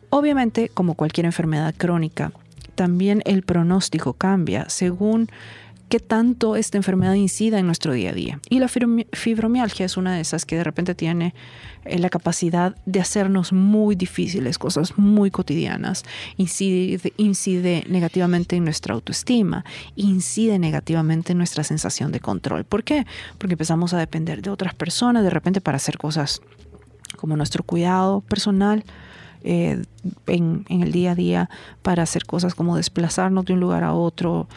Obviamente, 0.10 0.70
como 0.70 0.94
cualquier 0.94 1.26
enfermedad 1.26 1.74
crónica, 1.78 2.32
también 2.76 3.22
el 3.26 3.44
pronóstico 3.44 4.13
cambia 4.13 4.70
según 4.70 5.30
qué 5.89 6.00
tanto 6.00 6.56
esta 6.56 6.78
enfermedad 6.78 7.13
incida 7.13 7.60
en 7.60 7.65
nuestro 7.65 7.93
día 7.93 8.10
a 8.10 8.13
día. 8.13 8.39
Y 8.50 8.60
la 8.60 8.67
fibromialgia 8.67 9.86
es 9.86 9.98
una 9.98 10.15
de 10.15 10.21
esas 10.21 10.45
que 10.45 10.56
de 10.56 10.63
repente 10.63 10.95
tiene 10.95 11.34
eh, 11.86 12.00
la 12.00 12.10
capacidad 12.10 12.76
de 12.86 13.00
hacernos 13.00 13.54
muy 13.54 13.95
difíciles, 13.95 14.58
cosas 14.58 14.98
muy 14.98 15.30
cotidianas, 15.32 16.04
incide, 16.38 17.13
incide 17.17 17.86
negativamente 17.88 18.56
en 18.56 18.63
nuestra 18.63 18.95
autoestima, 18.95 19.63
incide 19.95 20.58
negativamente 20.58 21.34
en 21.34 21.38
nuestra 21.38 21.63
sensación 21.63 22.12
de 22.12 22.19
control. 22.19 22.63
¿Por 22.63 22.84
qué? 22.84 23.06
Porque 23.38 23.54
empezamos 23.54 23.93
a 23.93 24.00
depender 24.00 24.41
de 24.41 24.50
otras 24.50 24.74
personas 24.74 25.24
de 25.24 25.30
repente 25.30 25.62
para 25.62 25.78
hacer 25.78 25.98
cosas 25.98 26.41
como 27.17 27.38
nuestro 27.38 27.63
cuidado 27.63 28.21
personal, 28.21 28.84
eh, 29.48 29.80
en, 30.26 30.65
en, 30.69 30.82
el 30.82 30.91
día 30.91 31.12
a 31.12 31.15
día 31.15 31.50
para 31.84 32.02
hacer 32.02 32.26
cosas 32.26 32.56
como 32.56 32.78
desplazarnos 32.78 33.45
de 33.45 33.54
un 33.54 33.60
lugar 33.60 33.84
a 33.84 33.93
otro, 33.93 34.48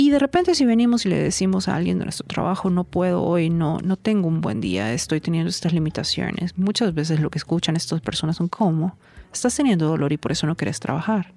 y 0.00 0.08
de 0.08 0.18
repente 0.18 0.54
si 0.54 0.64
venimos 0.64 1.04
y 1.04 1.10
le 1.10 1.22
decimos 1.22 1.68
a 1.68 1.76
alguien 1.76 1.98
de 1.98 2.06
nuestro 2.06 2.26
trabajo, 2.26 2.70
no 2.70 2.84
puedo 2.84 3.22
hoy, 3.22 3.50
no, 3.50 3.80
no 3.84 3.98
tengo 3.98 4.28
un 4.28 4.40
buen 4.40 4.58
día, 4.58 4.94
estoy 4.94 5.20
teniendo 5.20 5.50
estas 5.50 5.74
limitaciones, 5.74 6.56
muchas 6.56 6.94
veces 6.94 7.20
lo 7.20 7.28
que 7.28 7.36
escuchan 7.36 7.76
estas 7.76 8.00
personas 8.00 8.36
son 8.36 8.48
¿cómo? 8.48 8.96
Estás 9.30 9.54
teniendo 9.54 9.86
dolor 9.86 10.10
y 10.10 10.16
por 10.16 10.32
eso 10.32 10.46
no 10.46 10.56
quieres 10.56 10.80
trabajar. 10.80 11.34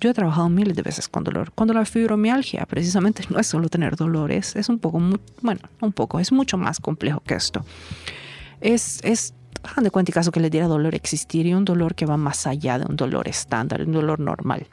Yo 0.00 0.08
he 0.08 0.14
trabajado 0.14 0.48
miles 0.48 0.76
de 0.76 0.82
veces 0.82 1.08
con 1.08 1.24
dolor. 1.24 1.50
Cuando 1.52 1.74
la 1.74 1.84
fibromialgia 1.84 2.64
precisamente 2.64 3.24
no 3.28 3.40
es 3.40 3.48
solo 3.48 3.68
tener 3.68 3.96
dolores, 3.96 4.54
es 4.54 4.68
un 4.68 4.78
poco, 4.78 5.02
bueno, 5.42 5.60
un 5.80 5.92
poco, 5.92 6.20
es 6.20 6.30
mucho 6.30 6.56
más 6.56 6.78
complejo 6.78 7.20
que 7.26 7.34
esto. 7.34 7.64
Es, 8.60 9.00
es 9.02 9.34
hagan 9.64 9.82
de 9.82 9.90
cuenta 9.90 10.12
caso 10.12 10.30
que 10.30 10.38
le 10.38 10.48
diera 10.48 10.68
dolor 10.68 10.94
existiría 10.94 11.56
un 11.56 11.64
dolor 11.64 11.96
que 11.96 12.06
va 12.06 12.16
más 12.16 12.46
allá 12.46 12.78
de 12.78 12.86
un 12.86 12.94
dolor 12.94 13.26
estándar, 13.26 13.82
un 13.82 13.90
dolor 13.90 14.20
normal 14.20 14.68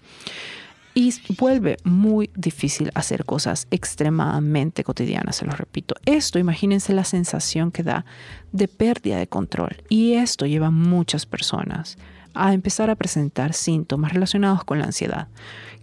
y 0.98 1.14
vuelve 1.38 1.78
muy 1.84 2.32
difícil 2.36 2.90
hacer 2.96 3.24
cosas 3.24 3.68
extremadamente 3.70 4.84
cotidianas, 4.84 5.36
se 5.36 5.46
lo 5.46 5.52
repito. 5.52 5.94
Esto, 6.06 6.40
imagínense 6.40 6.92
la 6.92 7.04
sensación 7.04 7.72
que 7.72 7.84
da 7.84 8.04
de 8.52 8.68
pérdida 8.68 9.20
de 9.20 9.28
control 9.28 9.84
y 9.90 10.14
esto 10.14 10.48
lleva 10.48 10.68
a 10.68 10.72
muchas 10.72 11.28
personas 11.28 12.00
a 12.34 12.52
empezar 12.52 12.90
a 12.90 12.96
presentar 12.96 13.54
síntomas 13.54 14.12
relacionados 14.12 14.64
con 14.64 14.80
la 14.80 14.86
ansiedad, 14.86 15.28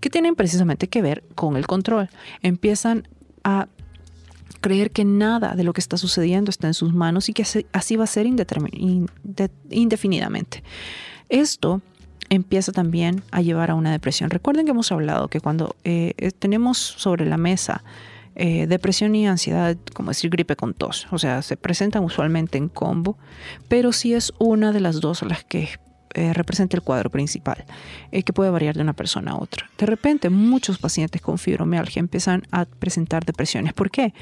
que 0.00 0.11
tienen 0.11 0.35
precisamente 0.35 0.88
que 0.88 1.00
ver 1.00 1.22
con 1.37 1.57
el 1.57 1.68
control. 1.68 2.09
Empiezan 2.42 3.07
a 3.44 3.68
creer 4.61 4.90
que 4.90 5.05
nada 5.05 5.55
de 5.55 5.62
lo 5.62 5.74
que 5.74 5.81
está 5.81 5.96
sucediendo 5.96 6.50
está 6.50 6.66
en 6.66 6.74
sus 6.74 6.92
manos 6.92 7.29
y 7.29 7.35
que 7.35 7.46
así 7.72 7.96
va 7.96 8.03
a 8.03 8.09
ser 8.09 8.27
indefinidamente. 8.27 10.64
Esto 11.29 11.83
empieza 12.31 12.72
también 12.72 13.22
a 13.31 13.40
llevar 13.42 13.70
a 13.70 13.74
una 13.74 13.92
depresión. 13.92 14.31
Recuerden 14.31 14.64
que 14.64 14.72
hemos 14.72 14.90
hablado 14.92 15.29
que 15.29 15.40
cuando 15.40 15.77
eh, 15.85 16.14
eh, 16.16 16.31
tenemos 16.33 16.79
sobre 16.79 17.27
la 17.27 17.37
mesa 17.37 17.83
eh, 18.35 18.66
depresión 18.66 19.14
y 19.14 19.27
ansiedad, 19.29 19.77
como 19.92 20.11
decir 20.11 20.31
gripe 20.31 20.57
con 20.57 20.74
tos, 20.74 21.07
o 21.11 21.18
sea, 21.18 21.42
se 21.42 21.57
presentan 21.57 22.03
usualmente 22.03 22.59
en 22.59 22.68
combo, 22.68 23.16
pero 23.68 23.92
si 23.92 24.14
es 24.14 24.33
una 24.38 24.72
de 24.72 24.81
las 24.81 25.00
dos 25.00 25.22
las 25.22 25.44
que 25.44 25.68
representa 26.33 26.77
el 26.77 26.83
cuadro 26.85 27.11
principal, 27.11 27.64
que 28.12 28.33
puede 28.33 28.48
variar 28.48 28.77
de 28.77 28.83
una 28.83 28.92
persona 28.92 29.33
a 29.33 29.37
otra. 29.37 29.68
De 29.77 29.85
repente, 29.85 30.31
muchos 30.31 30.79
pacientes 30.79 31.20
con 31.20 31.38
fibromialgia 31.38 31.98
empiezan 31.98 32.44
a 32.53 32.66
presentar 32.66 33.24
depresiones. 33.24 33.72
¿Por 33.72 33.90
qué? 33.90 34.14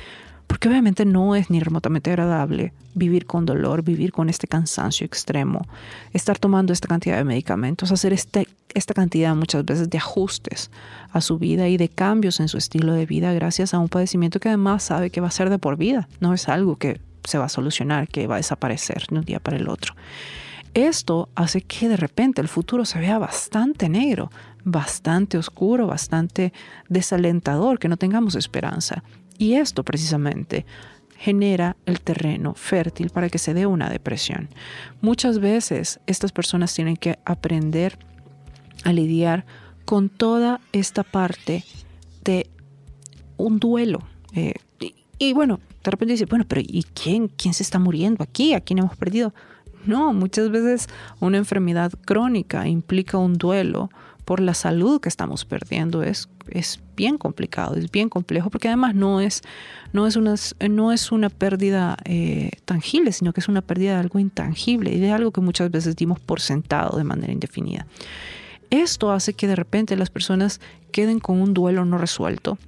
Porque 0.52 0.68
obviamente 0.68 1.06
no 1.06 1.34
es 1.34 1.48
ni 1.48 1.60
remotamente 1.60 2.10
agradable 2.10 2.74
vivir 2.92 3.24
con 3.24 3.46
dolor, 3.46 3.82
vivir 3.82 4.12
con 4.12 4.28
este 4.28 4.46
cansancio 4.46 5.06
extremo, 5.06 5.66
estar 6.12 6.38
tomando 6.38 6.74
esta 6.74 6.88
cantidad 6.88 7.16
de 7.16 7.24
medicamentos, 7.24 7.90
hacer 7.90 8.12
este, 8.12 8.46
esta 8.74 8.92
cantidad 8.92 9.34
muchas 9.34 9.64
veces 9.64 9.88
de 9.88 9.96
ajustes 9.96 10.70
a 11.10 11.22
su 11.22 11.38
vida 11.38 11.68
y 11.68 11.78
de 11.78 11.88
cambios 11.88 12.38
en 12.38 12.48
su 12.48 12.58
estilo 12.58 12.92
de 12.92 13.06
vida 13.06 13.32
gracias 13.32 13.72
a 13.72 13.78
un 13.78 13.88
padecimiento 13.88 14.40
que 14.40 14.50
además 14.50 14.82
sabe 14.82 15.08
que 15.08 15.22
va 15.22 15.28
a 15.28 15.30
ser 15.30 15.48
de 15.48 15.58
por 15.58 15.78
vida, 15.78 16.06
no 16.20 16.34
es 16.34 16.46
algo 16.50 16.76
que 16.76 17.00
se 17.24 17.38
va 17.38 17.46
a 17.46 17.48
solucionar, 17.48 18.06
que 18.06 18.26
va 18.26 18.34
a 18.34 18.36
desaparecer 18.36 19.06
de 19.08 19.20
un 19.20 19.24
día 19.24 19.40
para 19.40 19.56
el 19.56 19.70
otro. 19.70 19.94
Esto 20.74 21.30
hace 21.34 21.62
que 21.62 21.88
de 21.88 21.96
repente 21.96 22.42
el 22.42 22.48
futuro 22.48 22.84
se 22.84 22.98
vea 22.98 23.18
bastante 23.18 23.88
negro, 23.88 24.30
bastante 24.64 25.38
oscuro, 25.38 25.86
bastante 25.86 26.52
desalentador, 26.90 27.78
que 27.78 27.88
no 27.88 27.96
tengamos 27.96 28.34
esperanza. 28.34 29.02
Y 29.42 29.57
esto 29.57 29.83
precisamente 29.83 30.64
genera 31.18 31.76
el 31.85 32.00
terreno 32.00 32.55
fértil 32.55 33.11
para 33.11 33.28
que 33.28 33.38
se 33.38 33.55
dé 33.55 33.66
una 33.66 33.90
depresión. 33.90 34.48
Muchas 35.00 35.40
veces 35.40 35.98
estas 36.07 36.31
personas 36.31 36.72
tienen 36.72 36.96
que 36.96 37.18
aprender 37.24 37.98
a 38.85 38.92
lidiar 38.92 39.44
con 39.85 40.11
toda 40.11 40.61
esta 40.70 41.02
parte 41.02 41.64
de 42.22 42.50
un 43.37 43.59
duelo. 43.59 43.98
Eh, 44.33 44.55
y, 45.18 45.33
bueno, 45.33 45.59
de 45.83 45.90
repente 45.90 46.12
dice, 46.12 46.26
bueno, 46.26 46.44
pero 46.46 46.61
¿y 46.64 46.85
quién, 46.94 47.26
quién 47.26 47.52
se 47.52 47.64
está 47.64 47.81
muriendo 47.81 48.22
aquí? 48.22 48.55
¿A 48.55 48.61
quién 48.61 48.78
hemos 48.78 48.96
perdido? 48.96 49.35
No, 49.87 50.12
muchas 50.12 50.52
veces 50.52 50.87
una 51.18 51.38
enfermedad 51.38 51.90
crónica 52.05 52.68
implica 52.68 53.18
un 53.18 53.35
duelo 53.35 53.90
por 54.24 54.40
la 54.40 54.54
salud 54.54 55.00
que 55.00 55.08
estamos 55.08 55.44
perdiendo 55.44 56.02
es, 56.02 56.28
es 56.48 56.80
bien 56.96 57.18
complicado, 57.18 57.74
es 57.74 57.90
bien 57.90 58.08
complejo, 58.08 58.50
porque 58.50 58.68
además 58.68 58.94
no 58.94 59.20
es, 59.20 59.42
no 59.92 60.06
es, 60.06 60.16
una, 60.16 60.35
no 60.68 60.92
es 60.92 61.12
una 61.12 61.28
pérdida 61.28 61.96
eh, 62.04 62.50
tangible, 62.64 63.12
sino 63.12 63.32
que 63.32 63.40
es 63.40 63.48
una 63.48 63.62
pérdida 63.62 63.94
de 63.94 64.00
algo 64.00 64.18
intangible 64.18 64.92
y 64.92 65.00
de 65.00 65.11
algo 65.11 65.32
que 65.32 65.40
muchas 65.40 65.70
veces 65.70 65.96
dimos 65.96 66.20
por 66.20 66.40
sentado 66.40 66.96
de 66.96 67.04
manera 67.04 67.32
indefinida. 67.32 67.87
Esto 68.70 69.12
hace 69.12 69.35
que 69.35 69.46
de 69.46 69.56
repente 69.56 69.96
las 69.96 70.11
personas 70.11 70.61
queden 70.92 71.18
con 71.20 71.40
un 71.40 71.52
duelo 71.52 71.85
no 71.85 71.98
resuelto, 71.98 72.58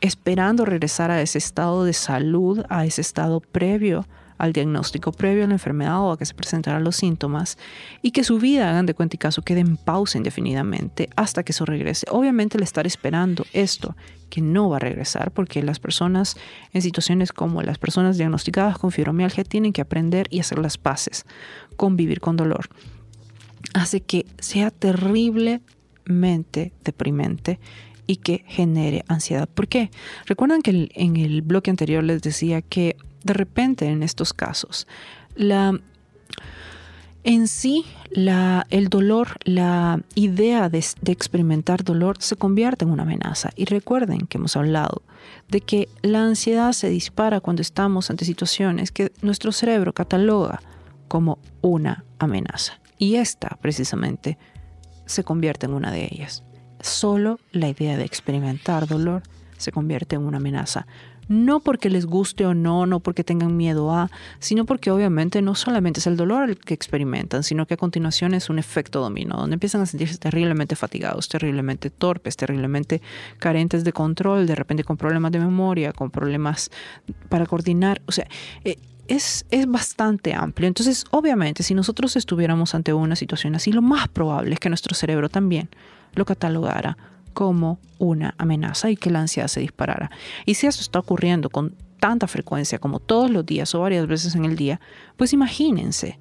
esperando 0.00 0.64
regresar 0.64 1.10
a 1.10 1.20
ese 1.20 1.38
estado 1.38 1.84
de 1.84 1.92
salud, 1.92 2.64
a 2.70 2.86
ese 2.86 3.00
estado 3.00 3.40
previo 3.40 4.06
al 4.40 4.52
diagnóstico 4.52 5.12
previo 5.12 5.44
a 5.44 5.46
la 5.46 5.54
enfermedad 5.54 6.00
o 6.00 6.12
a 6.12 6.18
que 6.18 6.24
se 6.24 6.34
presentaran 6.34 6.82
los 6.82 6.96
síntomas 6.96 7.58
y 8.02 8.10
que 8.10 8.24
su 8.24 8.38
vida, 8.38 8.70
hagan 8.70 8.86
de 8.86 8.94
cuenta 8.94 9.16
y 9.16 9.18
caso, 9.18 9.42
quede 9.42 9.60
en 9.60 9.76
pausa 9.76 10.16
indefinidamente 10.16 11.10
hasta 11.14 11.42
que 11.42 11.52
eso 11.52 11.66
regrese. 11.66 12.06
Obviamente 12.10 12.56
el 12.56 12.62
estar 12.62 12.86
esperando 12.86 13.44
esto, 13.52 13.94
que 14.30 14.40
no 14.40 14.70
va 14.70 14.76
a 14.76 14.80
regresar, 14.80 15.32
porque 15.32 15.62
las 15.62 15.78
personas 15.78 16.36
en 16.72 16.82
situaciones 16.82 17.32
como 17.32 17.62
las 17.62 17.78
personas 17.78 18.16
diagnosticadas 18.16 18.78
con 18.78 18.92
fibromialgia 18.92 19.44
tienen 19.44 19.72
que 19.72 19.82
aprender 19.82 20.26
y 20.30 20.40
hacer 20.40 20.58
las 20.58 20.78
paces 20.78 21.26
con 21.76 21.96
vivir 21.96 22.20
con 22.20 22.36
dolor. 22.36 22.68
Hace 23.74 24.00
que 24.00 24.26
sea 24.38 24.70
terriblemente 24.70 26.72
deprimente 26.82 27.60
y 28.06 28.16
que 28.16 28.44
genere 28.46 29.04
ansiedad. 29.06 29.48
¿Por 29.48 29.68
qué? 29.68 29.90
Recuerdan 30.26 30.62
que 30.62 30.88
en 30.94 31.16
el 31.16 31.42
bloque 31.42 31.70
anterior 31.70 32.02
les 32.02 32.22
decía 32.22 32.62
que 32.62 32.96
de 33.22 33.32
repente 33.32 33.86
en 33.86 34.02
estos 34.02 34.32
casos. 34.32 34.86
La, 35.34 35.78
en 37.22 37.48
sí, 37.48 37.84
la, 38.10 38.66
el 38.70 38.88
dolor, 38.88 39.36
la 39.44 40.00
idea 40.14 40.68
de, 40.68 40.78
experimentar 40.78 41.84
dolor 41.84 42.16
se 42.20 42.36
convierte 42.36 42.84
en 42.84 42.90
una 42.90 43.02
amenaza. 43.02 43.50
Y 43.56 43.66
recuerden 43.66 44.26
que 44.26 44.38
hemos 44.38 44.56
hablado 44.56 45.02
de 45.48 45.60
que 45.60 45.88
la 46.02 46.22
ansiedad 46.22 46.72
se 46.72 46.88
dispara 46.88 47.40
cuando 47.40 47.62
estamos 47.62 48.10
ante 48.10 48.24
situaciones 48.24 48.90
que 48.90 49.12
nuestro 49.20 49.52
cerebro 49.52 49.92
cataloga 49.92 50.62
como 51.08 51.38
una 51.60 52.04
amenaza. 52.18 52.80
Y 52.98 53.16
esta, 53.16 53.58
precisamente, 53.60 54.38
se 55.04 55.24
convierte 55.24 55.66
en 55.66 55.74
una 55.74 55.90
de 55.90 56.08
ellas. 56.10 56.42
Solo 56.80 57.38
la 57.52 57.68
idea 57.68 57.96
de 57.98 58.04
experimentar 58.04 58.86
dolor 58.86 59.22
se 59.60 59.72
convierte 59.72 60.16
en 60.16 60.22
una 60.22 60.38
amenaza 60.38 60.86
no 61.30 61.60
porque 61.60 61.90
les 61.90 62.06
guste 62.06 62.44
o 62.44 62.54
no, 62.54 62.86
no 62.86 62.98
porque 62.98 63.22
tengan 63.22 63.56
miedo 63.56 63.92
a, 63.92 64.10
sino 64.40 64.64
porque 64.64 64.90
obviamente 64.90 65.42
no 65.42 65.54
solamente 65.54 66.00
es 66.00 66.08
el 66.08 66.16
dolor 66.16 66.50
el 66.50 66.58
que 66.58 66.74
experimentan, 66.74 67.44
sino 67.44 67.66
que 67.66 67.74
a 67.74 67.76
continuación 67.76 68.34
es 68.34 68.50
un 68.50 68.58
efecto 68.58 69.00
dominó, 69.00 69.36
donde 69.36 69.54
empiezan 69.54 69.80
a 69.80 69.86
sentirse 69.86 70.18
terriblemente 70.18 70.74
fatigados, 70.74 71.28
terriblemente 71.28 71.88
torpes, 71.88 72.36
terriblemente 72.36 73.00
carentes 73.38 73.84
de 73.84 73.92
control, 73.92 74.48
de 74.48 74.56
repente 74.56 74.82
con 74.82 74.96
problemas 74.96 75.30
de 75.30 75.38
memoria, 75.38 75.92
con 75.92 76.10
problemas 76.10 76.68
para 77.28 77.46
coordinar, 77.46 78.02
o 78.06 78.12
sea, 78.12 78.26
eh, 78.64 78.76
es, 79.06 79.46
es, 79.52 79.66
bastante 79.66 80.34
amplio. 80.34 80.66
Entonces, 80.66 81.04
obviamente, 81.12 81.62
si 81.62 81.74
nosotros 81.74 82.16
estuviéramos 82.16 82.74
ante 82.74 82.92
una 82.92 83.14
situación 83.14 83.54
así, 83.54 83.70
lo 83.70 83.82
más 83.82 84.08
probable 84.08 84.54
es 84.54 84.60
que 84.60 84.68
nuestro 84.68 84.96
cerebro 84.96 85.28
también 85.28 85.68
lo 86.14 86.24
catalogara 86.24 86.96
como 87.32 87.78
una 87.98 88.34
amenaza 88.38 88.90
y 88.90 88.96
que 88.96 89.10
la 89.10 89.20
ansiedad 89.20 89.48
se 89.48 89.60
disparara. 89.60 90.10
Y 90.46 90.54
si 90.54 90.66
eso 90.66 90.80
está 90.80 90.98
ocurriendo 90.98 91.50
con 91.50 91.76
tanta 91.98 92.26
frecuencia 92.26 92.78
como 92.78 92.98
todos 92.98 93.30
los 93.30 93.46
días 93.46 93.74
o 93.74 93.80
varias 93.80 94.06
veces 94.06 94.34
en 94.34 94.44
el 94.44 94.56
día, 94.56 94.80
pues 95.16 95.32
imagínense 95.32 96.18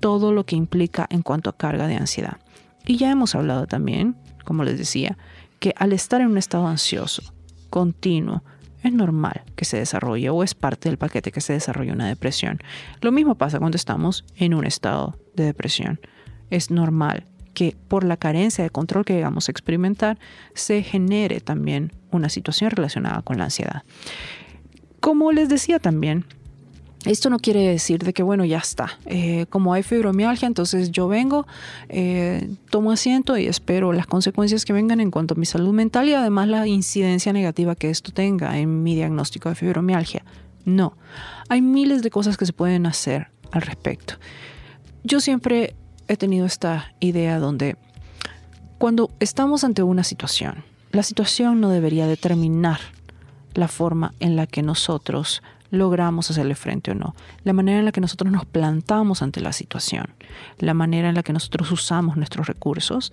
todo 0.00 0.32
lo 0.32 0.44
que 0.44 0.56
implica 0.56 1.06
en 1.10 1.22
cuanto 1.22 1.50
a 1.50 1.56
carga 1.56 1.86
de 1.86 1.96
ansiedad. 1.96 2.38
Y 2.86 2.96
ya 2.96 3.10
hemos 3.10 3.34
hablado 3.34 3.66
también, 3.66 4.16
como 4.44 4.64
les 4.64 4.78
decía, 4.78 5.16
que 5.60 5.74
al 5.76 5.92
estar 5.92 6.20
en 6.20 6.28
un 6.28 6.38
estado 6.38 6.66
ansioso, 6.66 7.22
continuo, 7.70 8.42
es 8.82 8.92
normal 8.92 9.42
que 9.54 9.64
se 9.64 9.76
desarrolle 9.76 10.28
o 10.30 10.42
es 10.42 10.54
parte 10.54 10.88
del 10.88 10.98
paquete 10.98 11.30
que 11.30 11.40
se 11.40 11.52
desarrolle 11.52 11.92
una 11.92 12.08
depresión. 12.08 12.58
Lo 13.00 13.12
mismo 13.12 13.36
pasa 13.36 13.60
cuando 13.60 13.76
estamos 13.76 14.24
en 14.34 14.54
un 14.54 14.66
estado 14.66 15.16
de 15.34 15.44
depresión. 15.44 16.00
Es 16.50 16.70
normal 16.70 17.26
que 17.54 17.76
por 17.88 18.04
la 18.04 18.16
carencia 18.16 18.64
de 18.64 18.70
control 18.70 19.04
que 19.04 19.14
llegamos 19.14 19.48
a 19.48 19.52
experimentar 19.52 20.18
se 20.54 20.82
genere 20.82 21.40
también 21.40 21.92
una 22.10 22.28
situación 22.28 22.70
relacionada 22.70 23.22
con 23.22 23.38
la 23.38 23.44
ansiedad. 23.44 23.82
Como 25.00 25.32
les 25.32 25.48
decía 25.48 25.78
también, 25.78 26.24
esto 27.04 27.30
no 27.30 27.40
quiere 27.40 27.66
decir 27.66 28.04
de 28.04 28.12
que, 28.12 28.22
bueno, 28.22 28.44
ya 28.44 28.58
está. 28.58 28.98
Eh, 29.06 29.46
como 29.50 29.74
hay 29.74 29.82
fibromialgia, 29.82 30.46
entonces 30.46 30.92
yo 30.92 31.08
vengo, 31.08 31.46
eh, 31.88 32.48
tomo 32.70 32.92
asiento 32.92 33.36
y 33.36 33.46
espero 33.46 33.92
las 33.92 34.06
consecuencias 34.06 34.64
que 34.64 34.72
vengan 34.72 35.00
en 35.00 35.10
cuanto 35.10 35.34
a 35.34 35.36
mi 35.36 35.46
salud 35.46 35.72
mental 35.72 36.08
y 36.08 36.14
además 36.14 36.46
la 36.46 36.66
incidencia 36.68 37.32
negativa 37.32 37.74
que 37.74 37.90
esto 37.90 38.12
tenga 38.12 38.56
en 38.58 38.84
mi 38.84 38.94
diagnóstico 38.94 39.48
de 39.48 39.56
fibromialgia. 39.56 40.24
No, 40.64 40.96
hay 41.48 41.60
miles 41.60 42.02
de 42.02 42.10
cosas 42.10 42.36
que 42.36 42.46
se 42.46 42.52
pueden 42.52 42.86
hacer 42.86 43.28
al 43.50 43.62
respecto. 43.62 44.14
Yo 45.02 45.20
siempre 45.20 45.74
he 46.12 46.16
tenido 46.16 46.44
esta 46.44 46.92
idea 47.00 47.38
donde 47.38 47.76
cuando 48.76 49.10
estamos 49.18 49.64
ante 49.64 49.82
una 49.82 50.04
situación, 50.04 50.64
la 50.90 51.02
situación 51.02 51.60
no 51.60 51.70
debería 51.70 52.06
determinar 52.06 52.80
la 53.54 53.66
forma 53.68 54.12
en 54.20 54.36
la 54.36 54.46
que 54.46 54.62
nosotros 54.62 55.42
logramos 55.70 56.30
hacerle 56.30 56.54
frente 56.54 56.90
o 56.90 56.94
no, 56.94 57.14
la 57.44 57.54
manera 57.54 57.78
en 57.78 57.86
la 57.86 57.92
que 57.92 58.02
nosotros 58.02 58.30
nos 58.30 58.44
plantamos 58.44 59.22
ante 59.22 59.40
la 59.40 59.54
situación, 59.54 60.08
la 60.58 60.74
manera 60.74 61.08
en 61.08 61.14
la 61.14 61.22
que 61.22 61.32
nosotros 61.32 61.72
usamos 61.72 62.18
nuestros 62.18 62.46
recursos, 62.46 63.12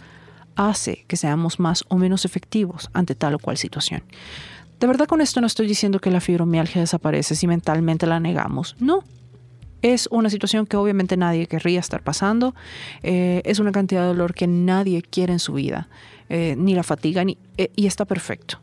hace 0.57 1.05
que 1.07 1.15
seamos 1.15 1.57
más 1.57 1.85
o 1.87 1.95
menos 1.95 2.25
efectivos 2.25 2.89
ante 2.93 3.15
tal 3.15 3.35
o 3.35 3.39
cual 3.39 3.55
situación. 3.55 4.03
De 4.81 4.87
verdad 4.87 5.07
con 5.07 5.21
esto 5.21 5.39
no 5.39 5.47
estoy 5.47 5.67
diciendo 5.67 5.99
que 5.99 6.11
la 6.11 6.19
fibromialgia 6.19 6.81
desaparece 6.81 7.35
si 7.35 7.47
mentalmente 7.47 8.07
la 8.07 8.19
negamos, 8.19 8.75
no, 8.79 9.05
es 9.81 10.07
una 10.11 10.29
situación 10.29 10.65
que 10.65 10.77
obviamente 10.77 11.17
nadie 11.17 11.47
querría 11.47 11.79
estar 11.79 12.03
pasando. 12.03 12.55
Eh, 13.03 13.41
es 13.45 13.59
una 13.59 13.71
cantidad 13.71 14.01
de 14.01 14.07
dolor 14.07 14.33
que 14.33 14.47
nadie 14.47 15.01
quiere 15.01 15.33
en 15.33 15.39
su 15.39 15.53
vida, 15.53 15.87
eh, 16.29 16.55
ni 16.57 16.75
la 16.75 16.83
fatiga, 16.83 17.23
ni, 17.23 17.37
eh, 17.57 17.71
y 17.75 17.87
está 17.87 18.05
perfecto. 18.05 18.59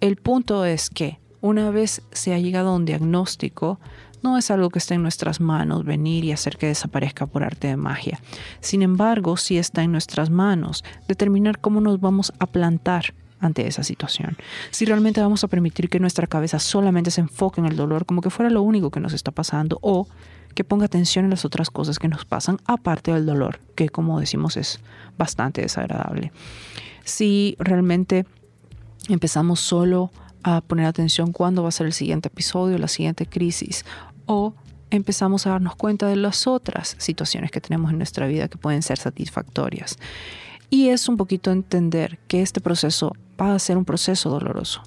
El 0.00 0.16
punto 0.16 0.64
es 0.64 0.90
que 0.90 1.18
una 1.40 1.70
vez 1.70 2.02
se 2.12 2.34
ha 2.34 2.38
llegado 2.38 2.70
a 2.70 2.74
un 2.74 2.84
diagnóstico, 2.84 3.78
no 4.22 4.38
es 4.38 4.50
algo 4.50 4.70
que 4.70 4.78
esté 4.78 4.94
en 4.94 5.02
nuestras 5.02 5.40
manos 5.40 5.84
venir 5.84 6.24
y 6.24 6.32
hacer 6.32 6.56
que 6.56 6.66
desaparezca 6.66 7.26
por 7.26 7.44
arte 7.44 7.68
de 7.68 7.76
magia. 7.76 8.20
Sin 8.60 8.80
embargo, 8.80 9.36
sí 9.36 9.58
está 9.58 9.82
en 9.82 9.92
nuestras 9.92 10.30
manos 10.30 10.82
determinar 11.06 11.60
cómo 11.60 11.82
nos 11.82 12.00
vamos 12.00 12.32
a 12.38 12.46
plantar 12.46 13.12
ante 13.44 13.66
esa 13.66 13.82
situación. 13.82 14.36
Si 14.70 14.84
realmente 14.84 15.20
vamos 15.20 15.44
a 15.44 15.48
permitir 15.48 15.88
que 15.88 16.00
nuestra 16.00 16.26
cabeza 16.26 16.58
solamente 16.58 17.10
se 17.10 17.20
enfoque 17.20 17.60
en 17.60 17.66
el 17.66 17.76
dolor 17.76 18.06
como 18.06 18.20
que 18.20 18.30
fuera 18.30 18.50
lo 18.50 18.62
único 18.62 18.90
que 18.90 19.00
nos 19.00 19.12
está 19.12 19.30
pasando 19.30 19.78
o 19.82 20.08
que 20.54 20.64
ponga 20.64 20.86
atención 20.86 21.24
en 21.24 21.30
las 21.30 21.44
otras 21.44 21.70
cosas 21.70 21.98
que 21.98 22.08
nos 22.08 22.24
pasan 22.24 22.58
aparte 22.64 23.12
del 23.12 23.26
dolor, 23.26 23.60
que 23.74 23.88
como 23.88 24.20
decimos 24.20 24.56
es 24.56 24.80
bastante 25.18 25.62
desagradable. 25.62 26.32
Si 27.04 27.56
realmente 27.58 28.24
empezamos 29.08 29.60
solo 29.60 30.10
a 30.42 30.60
poner 30.60 30.86
atención 30.86 31.32
cuándo 31.32 31.62
va 31.62 31.68
a 31.68 31.72
ser 31.72 31.86
el 31.86 31.92
siguiente 31.92 32.28
episodio, 32.28 32.78
la 32.78 32.88
siguiente 32.88 33.26
crisis, 33.26 33.84
o 34.26 34.54
empezamos 34.90 35.46
a 35.46 35.50
darnos 35.50 35.74
cuenta 35.76 36.06
de 36.06 36.16
las 36.16 36.46
otras 36.46 36.96
situaciones 36.98 37.50
que 37.50 37.60
tenemos 37.60 37.90
en 37.90 37.98
nuestra 37.98 38.26
vida 38.26 38.48
que 38.48 38.58
pueden 38.58 38.82
ser 38.82 38.98
satisfactorias. 38.98 39.98
Y 40.70 40.88
es 40.88 41.08
un 41.08 41.16
poquito 41.16 41.50
entender 41.50 42.18
que 42.28 42.42
este 42.42 42.60
proceso 42.60 43.12
va 43.40 43.54
a 43.54 43.58
ser 43.58 43.76
un 43.76 43.84
proceso 43.84 44.30
doloroso. 44.30 44.82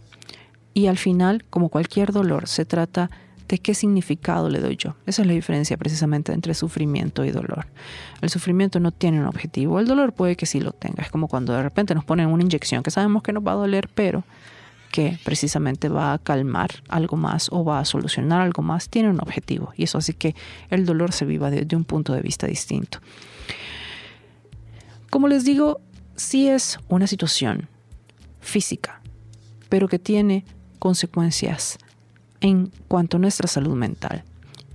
Y 0.73 0.87
al 0.87 0.97
final, 0.97 1.43
como 1.49 1.69
cualquier 1.69 2.11
dolor, 2.11 2.47
se 2.47 2.65
trata 2.65 3.09
de 3.47 3.59
qué 3.59 3.73
significado 3.73 4.49
le 4.49 4.59
doy 4.59 4.75
yo. 4.75 4.95
Esa 5.05 5.21
es 5.21 5.27
la 5.27 5.33
diferencia 5.33 5.77
precisamente 5.77 6.33
entre 6.33 6.53
sufrimiento 6.53 7.23
y 7.23 7.31
dolor. 7.31 7.67
El 8.21 8.29
sufrimiento 8.29 8.79
no 8.79 8.91
tiene 8.91 9.19
un 9.19 9.25
objetivo, 9.25 9.79
el 9.79 9.87
dolor 9.87 10.13
puede 10.13 10.35
que 10.35 10.45
sí 10.45 10.59
lo 10.59 10.71
tenga. 10.71 11.03
Es 11.03 11.09
como 11.09 11.27
cuando 11.27 11.53
de 11.53 11.63
repente 11.63 11.95
nos 11.95 12.03
ponen 12.03 12.27
una 12.27 12.43
inyección 12.43 12.83
que 12.83 12.91
sabemos 12.91 13.23
que 13.23 13.33
nos 13.33 13.45
va 13.45 13.53
a 13.53 13.55
doler, 13.55 13.89
pero 13.93 14.23
que 14.91 15.17
precisamente 15.23 15.89
va 15.89 16.13
a 16.13 16.17
calmar 16.17 16.69
algo 16.89 17.17
más 17.17 17.49
o 17.51 17.63
va 17.63 17.79
a 17.79 17.85
solucionar 17.85 18.41
algo 18.41 18.63
más, 18.63 18.89
tiene 18.89 19.09
un 19.09 19.19
objetivo. 19.19 19.73
Y 19.75 19.83
eso 19.83 19.97
hace 19.97 20.13
que 20.13 20.35
el 20.69 20.85
dolor 20.85 21.11
se 21.11 21.25
viva 21.25 21.49
desde 21.49 21.75
un 21.75 21.83
punto 21.83 22.13
de 22.13 22.21
vista 22.21 22.47
distinto. 22.47 22.99
Como 25.09 25.27
les 25.27 25.45
digo, 25.45 25.81
sí 26.15 26.49
es 26.49 26.79
una 26.89 27.07
situación 27.07 27.69
física, 28.39 29.01
pero 29.69 29.87
que 29.87 29.99
tiene 29.99 30.45
consecuencias 30.79 31.77
en 32.41 32.71
cuanto 32.87 33.17
a 33.17 33.19
nuestra 33.19 33.47
salud 33.47 33.75
mental 33.75 34.23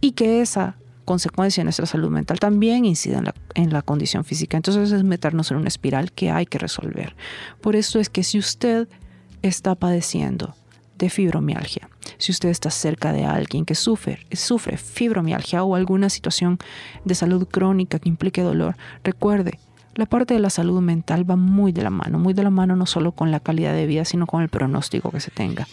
y 0.00 0.12
que 0.12 0.40
esa 0.40 0.76
consecuencia 1.04 1.62
en 1.62 1.66
nuestra 1.66 1.86
salud 1.86 2.10
mental 2.10 2.38
también 2.38 2.84
incide 2.84 3.16
en 3.16 3.24
la, 3.24 3.34
en 3.54 3.72
la, 3.72 3.82
condición 3.82 4.24
física. 4.24 4.56
Entonces 4.56 4.92
es 4.92 5.04
meternos 5.04 5.50
en 5.50 5.58
una 5.58 5.68
espiral 5.68 6.12
que 6.12 6.30
hay 6.30 6.46
que 6.46 6.58
resolver. 6.58 7.16
Por 7.60 7.76
eso 7.76 7.98
es 7.98 8.08
que 8.08 8.22
si 8.22 8.38
usted 8.38 8.88
está 9.42 9.74
padeciendo 9.74 10.54
de 10.98 11.10
fibromialgia, 11.10 11.88
si 12.18 12.30
usted 12.30 12.48
está 12.48 12.70
cerca 12.70 13.12
de 13.12 13.24
alguien 13.24 13.64
que 13.64 13.74
sufre, 13.74 14.26
sufre 14.32 14.76
fibromialgia 14.76 15.64
o 15.64 15.74
alguna 15.74 16.08
situación 16.08 16.58
de 17.04 17.14
salud 17.14 17.46
crónica 17.48 17.98
que 17.98 18.08
implique 18.08 18.42
dolor, 18.42 18.76
recuerde, 19.02 19.58
la 19.94 20.06
parte 20.06 20.34
de 20.34 20.40
la 20.40 20.50
salud 20.50 20.80
mental 20.80 21.28
va 21.28 21.36
muy 21.36 21.72
de 21.72 21.82
la 21.82 21.90
mano, 21.90 22.18
muy 22.18 22.34
de 22.34 22.42
la 22.42 22.50
mano 22.50 22.76
no 22.76 22.86
solo 22.86 23.12
con 23.12 23.30
la 23.30 23.40
calidad 23.40 23.74
de 23.74 23.86
vida, 23.86 24.04
sino 24.04 24.26
con 24.26 24.42
el 24.42 24.48
pronóstico 24.48 25.10
que 25.10 25.20
se 25.20 25.30
tenga. 25.30 25.66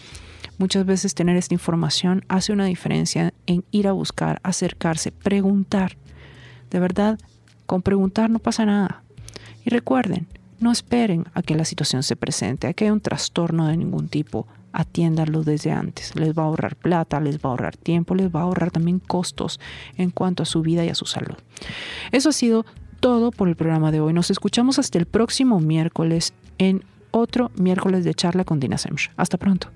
Muchas 0.58 0.84
veces 0.84 1.14
tener 1.14 1.36
esta 1.36 1.54
información 1.54 2.22
hace 2.28 2.52
una 2.52 2.66
diferencia 2.66 3.32
en 3.46 3.64
ir 3.70 3.88
a 3.88 3.92
buscar, 3.92 4.40
acercarse, 4.42 5.10
preguntar. 5.10 5.96
De 6.70 6.78
verdad, 6.78 7.18
con 7.64 7.80
preguntar 7.80 8.28
no 8.28 8.40
pasa 8.40 8.66
nada. 8.66 9.02
Y 9.64 9.70
recuerden, 9.70 10.26
no 10.58 10.70
esperen 10.70 11.24
a 11.32 11.40
que 11.40 11.54
la 11.54 11.64
situación 11.64 12.02
se 12.02 12.14
presente, 12.14 12.66
a 12.66 12.74
que 12.74 12.84
haya 12.84 12.92
un 12.92 13.00
trastorno 13.00 13.68
de 13.68 13.76
ningún 13.78 14.08
tipo. 14.08 14.46
Atiéndanlo 14.72 15.42
desde 15.42 15.72
antes. 15.72 16.14
Les 16.14 16.36
va 16.36 16.42
a 16.42 16.46
ahorrar 16.46 16.76
plata, 16.76 17.20
les 17.20 17.38
va 17.38 17.48
a 17.48 17.52
ahorrar 17.52 17.76
tiempo, 17.76 18.14
les 18.14 18.28
va 18.28 18.40
a 18.40 18.42
ahorrar 18.42 18.70
también 18.70 18.98
costos 18.98 19.58
en 19.96 20.10
cuanto 20.10 20.42
a 20.42 20.46
su 20.46 20.60
vida 20.60 20.84
y 20.84 20.90
a 20.90 20.94
su 20.94 21.06
salud. 21.06 21.36
Eso 22.12 22.28
ha 22.28 22.32
sido 22.32 22.66
todo 23.00 23.32
por 23.32 23.48
el 23.48 23.56
programa 23.56 23.90
de 23.90 24.00
hoy. 24.00 24.12
Nos 24.12 24.30
escuchamos 24.30 24.78
hasta 24.78 24.98
el 24.98 25.06
próximo 25.06 25.58
miércoles 25.58 26.32
en 26.58 26.84
otro 27.10 27.50
miércoles 27.56 28.04
de 28.04 28.14
charla 28.14 28.44
con 28.44 28.60
Dina 28.60 28.78
Semch. 28.78 29.10
Hasta 29.16 29.38
pronto. 29.38 29.68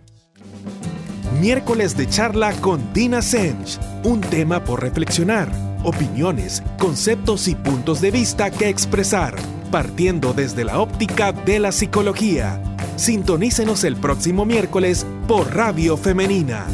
Miércoles 1.40 1.96
de 1.96 2.06
charla 2.06 2.52
con 2.60 2.92
Dina 2.92 3.22
Semch. 3.22 3.80
Un 4.04 4.20
tema 4.20 4.62
por 4.62 4.82
reflexionar, 4.82 5.50
opiniones, 5.82 6.62
conceptos 6.78 7.48
y 7.48 7.54
puntos 7.54 8.00
de 8.00 8.10
vista 8.12 8.50
que 8.50 8.68
expresar, 8.68 9.34
partiendo 9.70 10.32
desde 10.32 10.64
la 10.64 10.78
óptica 10.78 11.32
de 11.32 11.58
la 11.58 11.72
psicología. 11.72 12.62
Sintonícenos 12.96 13.82
el 13.82 13.96
próximo 13.96 14.44
miércoles 14.44 15.04
por 15.26 15.54
Radio 15.54 15.96
Femenina 15.96 16.66